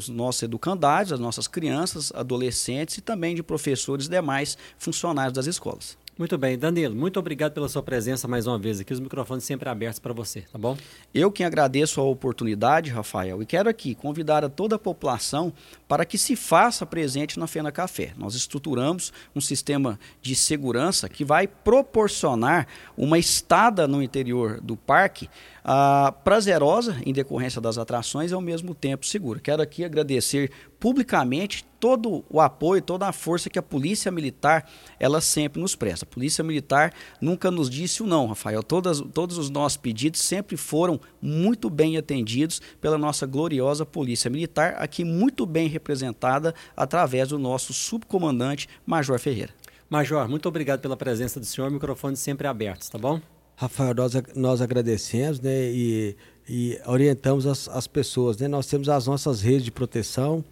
nossos 0.09 0.43
educandários, 0.43 1.11
das 1.11 1.21
nossas 1.21 1.47
crianças, 1.47 2.11
adolescentes 2.15 2.99
e 2.99 3.01
também 3.01 3.35
de 3.35 3.43
professores 3.43 4.07
e 4.07 4.11
demais 4.11 4.57
funcionários 4.79 5.35
das 5.35 5.47
escolas. 5.47 6.00
Muito 6.21 6.37
bem, 6.37 6.59
Danilo, 6.59 6.95
muito 6.95 7.19
obrigado 7.19 7.55
pela 7.55 7.67
sua 7.67 7.83
presença 7.83 8.29
mais 8.29 8.47
uma 8.47 8.59
vez 8.59 8.79
aqui, 8.79 8.93
os 8.93 9.01
microfones 9.01 9.43
sempre 9.43 9.71
abertos 9.71 9.99
para 9.99 10.13
você, 10.13 10.43
tá 10.43 10.59
bom? 10.59 10.77
Eu 11.15 11.33
que 11.33 11.43
agradeço 11.43 11.99
a 11.99 12.05
oportunidade, 12.05 12.91
Rafael, 12.91 13.41
e 13.41 13.47
quero 13.47 13.71
aqui 13.71 13.95
convidar 13.95 14.45
a 14.45 14.51
toda 14.51 14.77
a 14.77 14.79
população 14.79 15.51
para 15.89 16.05
que 16.05 16.19
se 16.19 16.37
faça 16.37 16.85
presente 16.85 17.39
na 17.39 17.47
Fena 17.47 17.73
Café. 17.73 18.13
Nós 18.19 18.35
estruturamos 18.35 19.15
um 19.35 19.41
sistema 19.41 19.99
de 20.21 20.35
segurança 20.35 21.09
que 21.09 21.25
vai 21.25 21.47
proporcionar 21.47 22.67
uma 22.99 23.19
estada 23.19 23.89
no 23.89 24.03
interior 24.03 24.61
do 24.61 24.77
parque 24.77 25.27
ah, 25.65 26.15
prazerosa 26.25 26.97
em 27.05 27.13
decorrência 27.13 27.61
das 27.61 27.79
atrações 27.79 28.31
e 28.31 28.35
ao 28.35 28.41
mesmo 28.41 28.75
tempo 28.75 29.07
segura. 29.07 29.41
Quero 29.41 29.63
aqui 29.63 29.85
agradecer 29.85 30.51
publicamente 30.79 31.65
todo 31.79 32.25
o 32.29 32.41
apoio, 32.41 32.83
toda 32.83 33.07
a 33.07 33.13
força 33.13 33.51
que 33.51 33.59
a 33.59 33.63
Polícia 33.63 34.11
Militar 34.11 34.69
ela 34.99 35.21
sempre 35.21 35.61
nos 35.61 35.75
presta. 35.75 36.05
A 36.05 36.09
Polícia 36.09 36.43
Militar 36.45 36.93
nunca 37.21 37.51
nos 37.51 37.69
disse 37.69 38.03
o 38.03 38.07
não, 38.07 38.27
Rafael. 38.27 38.63
Todas, 38.63 39.01
todos 39.13 39.39
os 39.39 39.51
nossos 39.51 39.77
pedidos 39.77 40.21
sempre 40.21 40.57
foram 40.57 41.01
muito 41.21 41.69
bem 41.69 41.97
atendidos 41.97 42.61
pela 42.81 42.99
nossa 42.99 43.27
gloriosa 43.27 43.85
Polícia 43.87 44.31
Militar, 44.31 44.77
aqui 44.79 45.05
muito 45.05 45.47
bem 45.47 45.69
representada 45.69 46.55
através 46.77 47.29
do 47.29 47.39
nosso 47.39 47.73
subcomandante 47.73 48.69
Major 48.87 49.19
Ferreira. 49.19 49.53
Major, 49.89 50.29
muito 50.29 50.49
obrigado 50.49 50.81
pela 50.81 50.97
presença 50.97 51.41
do 51.41 51.47
senhor. 51.47 51.71
Microfone 51.71 52.17
sempre 52.17 52.47
abertos, 52.47 52.89
tá 52.89 52.97
bom? 52.97 53.21
Rafael, 53.61 53.95
nós, 53.95 54.13
nós 54.35 54.63
agradecemos 54.63 55.39
né, 55.39 55.71
e, 55.71 56.17
e 56.49 56.79
orientamos 56.87 57.47
as, 57.47 57.69
as 57.69 57.87
pessoas. 57.87 58.39
Né? 58.39 58.49
Nós 58.49 58.67
temos 58.67 58.89
as 58.89 59.07
nossas 59.07 59.43
redes 59.43 59.65
de 59.65 59.71
proteção 59.71 60.43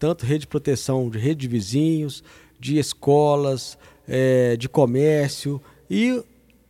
tanto 0.00 0.26
rede 0.26 0.40
de 0.40 0.46
proteção 0.48 1.08
de 1.08 1.16
rede 1.16 1.42
de 1.42 1.48
vizinhos, 1.48 2.24
de 2.58 2.76
escolas, 2.76 3.78
é, 4.08 4.56
de 4.56 4.68
comércio 4.68 5.62
e 5.88 6.22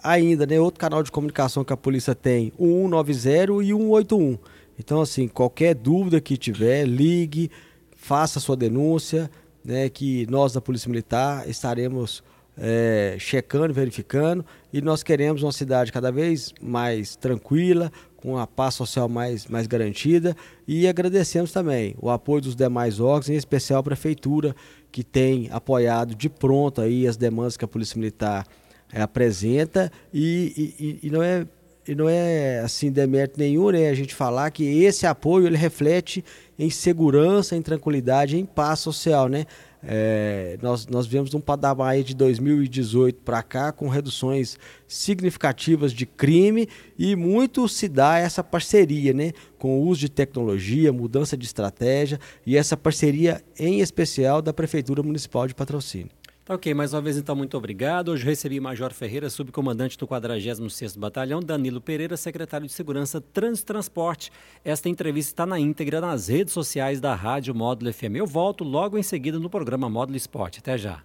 ainda, 0.02 0.46
né, 0.46 0.60
outro 0.60 0.78
canal 0.78 1.02
de 1.02 1.10
comunicação 1.10 1.64
que 1.64 1.72
a 1.72 1.76
polícia 1.78 2.14
tem, 2.14 2.52
o 2.58 2.82
190 2.82 3.64
e 3.64 3.72
o 3.72 3.78
181. 3.78 4.38
Então, 4.78 5.00
assim, 5.00 5.26
qualquer 5.26 5.74
dúvida 5.74 6.20
que 6.20 6.36
tiver, 6.36 6.84
ligue, 6.84 7.50
faça 7.96 8.38
sua 8.38 8.54
denúncia, 8.54 9.30
né, 9.64 9.88
que 9.88 10.26
nós 10.30 10.52
da 10.52 10.60
Polícia 10.60 10.90
Militar 10.90 11.48
estaremos 11.48 12.22
é, 12.58 13.16
checando, 13.18 13.72
verificando, 13.72 14.44
e 14.72 14.80
nós 14.80 15.02
queremos 15.02 15.42
uma 15.42 15.52
cidade 15.52 15.92
cada 15.92 16.10
vez 16.10 16.52
mais 16.60 17.16
tranquila, 17.16 17.92
com 18.26 18.36
a 18.36 18.46
paz 18.46 18.74
social 18.74 19.08
mais, 19.08 19.46
mais 19.46 19.68
garantida 19.68 20.36
e 20.66 20.88
agradecemos 20.88 21.52
também 21.52 21.94
o 22.00 22.10
apoio 22.10 22.42
dos 22.42 22.56
demais 22.56 22.98
órgãos, 22.98 23.28
em 23.28 23.36
especial 23.36 23.78
a 23.78 23.82
Prefeitura, 23.84 24.56
que 24.90 25.04
tem 25.04 25.48
apoiado 25.52 26.12
de 26.12 26.28
pronto 26.28 26.80
aí 26.80 27.06
as 27.06 27.16
demandas 27.16 27.56
que 27.56 27.64
a 27.64 27.68
Polícia 27.68 27.96
Militar 27.96 28.44
é, 28.92 29.00
apresenta 29.00 29.92
e, 30.12 30.74
e, 30.80 31.06
e, 31.06 31.10
não 31.10 31.22
é 31.22 31.46
e 31.86 31.94
não 31.94 32.08
é 32.08 32.58
assim 32.58 32.90
demérito 32.90 33.38
nenhum 33.38 33.70
né, 33.70 33.88
a 33.88 33.94
gente 33.94 34.12
falar 34.12 34.50
que 34.50 34.82
esse 34.82 35.06
apoio 35.06 35.46
ele 35.46 35.56
reflete 35.56 36.24
em 36.58 36.68
segurança, 36.68 37.54
em 37.54 37.62
tranquilidade, 37.62 38.36
em 38.36 38.44
paz 38.44 38.80
social, 38.80 39.28
né? 39.28 39.46
É, 39.88 40.58
nós, 40.60 40.84
nós 40.88 41.06
vemos 41.06 41.32
um 41.32 41.40
patamar 41.40 42.02
de 42.02 42.12
2018 42.12 43.20
para 43.22 43.40
cá 43.40 43.70
com 43.70 43.88
reduções 43.88 44.58
significativas 44.88 45.92
de 45.92 46.04
crime 46.04 46.68
e 46.98 47.14
muito 47.14 47.68
se 47.68 47.88
dá 47.88 48.18
essa 48.18 48.42
parceria, 48.42 49.12
né? 49.12 49.32
Com 49.56 49.78
o 49.80 49.86
uso 49.86 50.00
de 50.00 50.08
tecnologia, 50.08 50.92
mudança 50.92 51.36
de 51.36 51.46
estratégia 51.46 52.18
e 52.44 52.56
essa 52.56 52.76
parceria 52.76 53.40
em 53.56 53.80
especial 53.80 54.42
da 54.42 54.52
Prefeitura 54.52 55.04
Municipal 55.04 55.46
de 55.46 55.54
Patrocínio. 55.54 56.10
Tá 56.46 56.54
ok, 56.54 56.72
mais 56.74 56.94
uma 56.94 57.00
vez 57.00 57.16
então, 57.16 57.34
muito 57.34 57.56
obrigado. 57.56 58.10
Hoje 58.12 58.24
recebi 58.24 58.60
Major 58.60 58.92
Ferreira, 58.92 59.28
subcomandante 59.28 59.98
do 59.98 60.06
46º 60.06 60.96
Batalhão, 60.96 61.40
Danilo 61.40 61.80
Pereira, 61.80 62.16
secretário 62.16 62.68
de 62.68 62.72
Segurança 62.72 63.20
Trânsito 63.20 63.64
e 63.64 63.74
Transporte. 63.74 64.30
Esta 64.64 64.88
entrevista 64.88 65.32
está 65.32 65.44
na 65.44 65.58
íntegra 65.58 66.00
nas 66.00 66.28
redes 66.28 66.54
sociais 66.54 67.00
da 67.00 67.16
Rádio 67.16 67.52
Módulo 67.52 67.92
FM. 67.92 68.14
Eu 68.14 68.28
volto 68.28 68.62
logo 68.62 68.96
em 68.96 69.02
seguida 69.02 69.40
no 69.40 69.50
programa 69.50 69.90
Módulo 69.90 70.16
Esporte. 70.16 70.60
Até 70.60 70.78
já. 70.78 71.02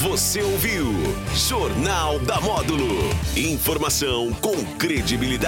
Você 0.00 0.42
ouviu 0.42 0.86
Jornal 1.48 2.18
da 2.18 2.40
Módulo. 2.40 2.88
Informação 3.36 4.32
com 4.34 4.56
credibilidade. 4.76 5.46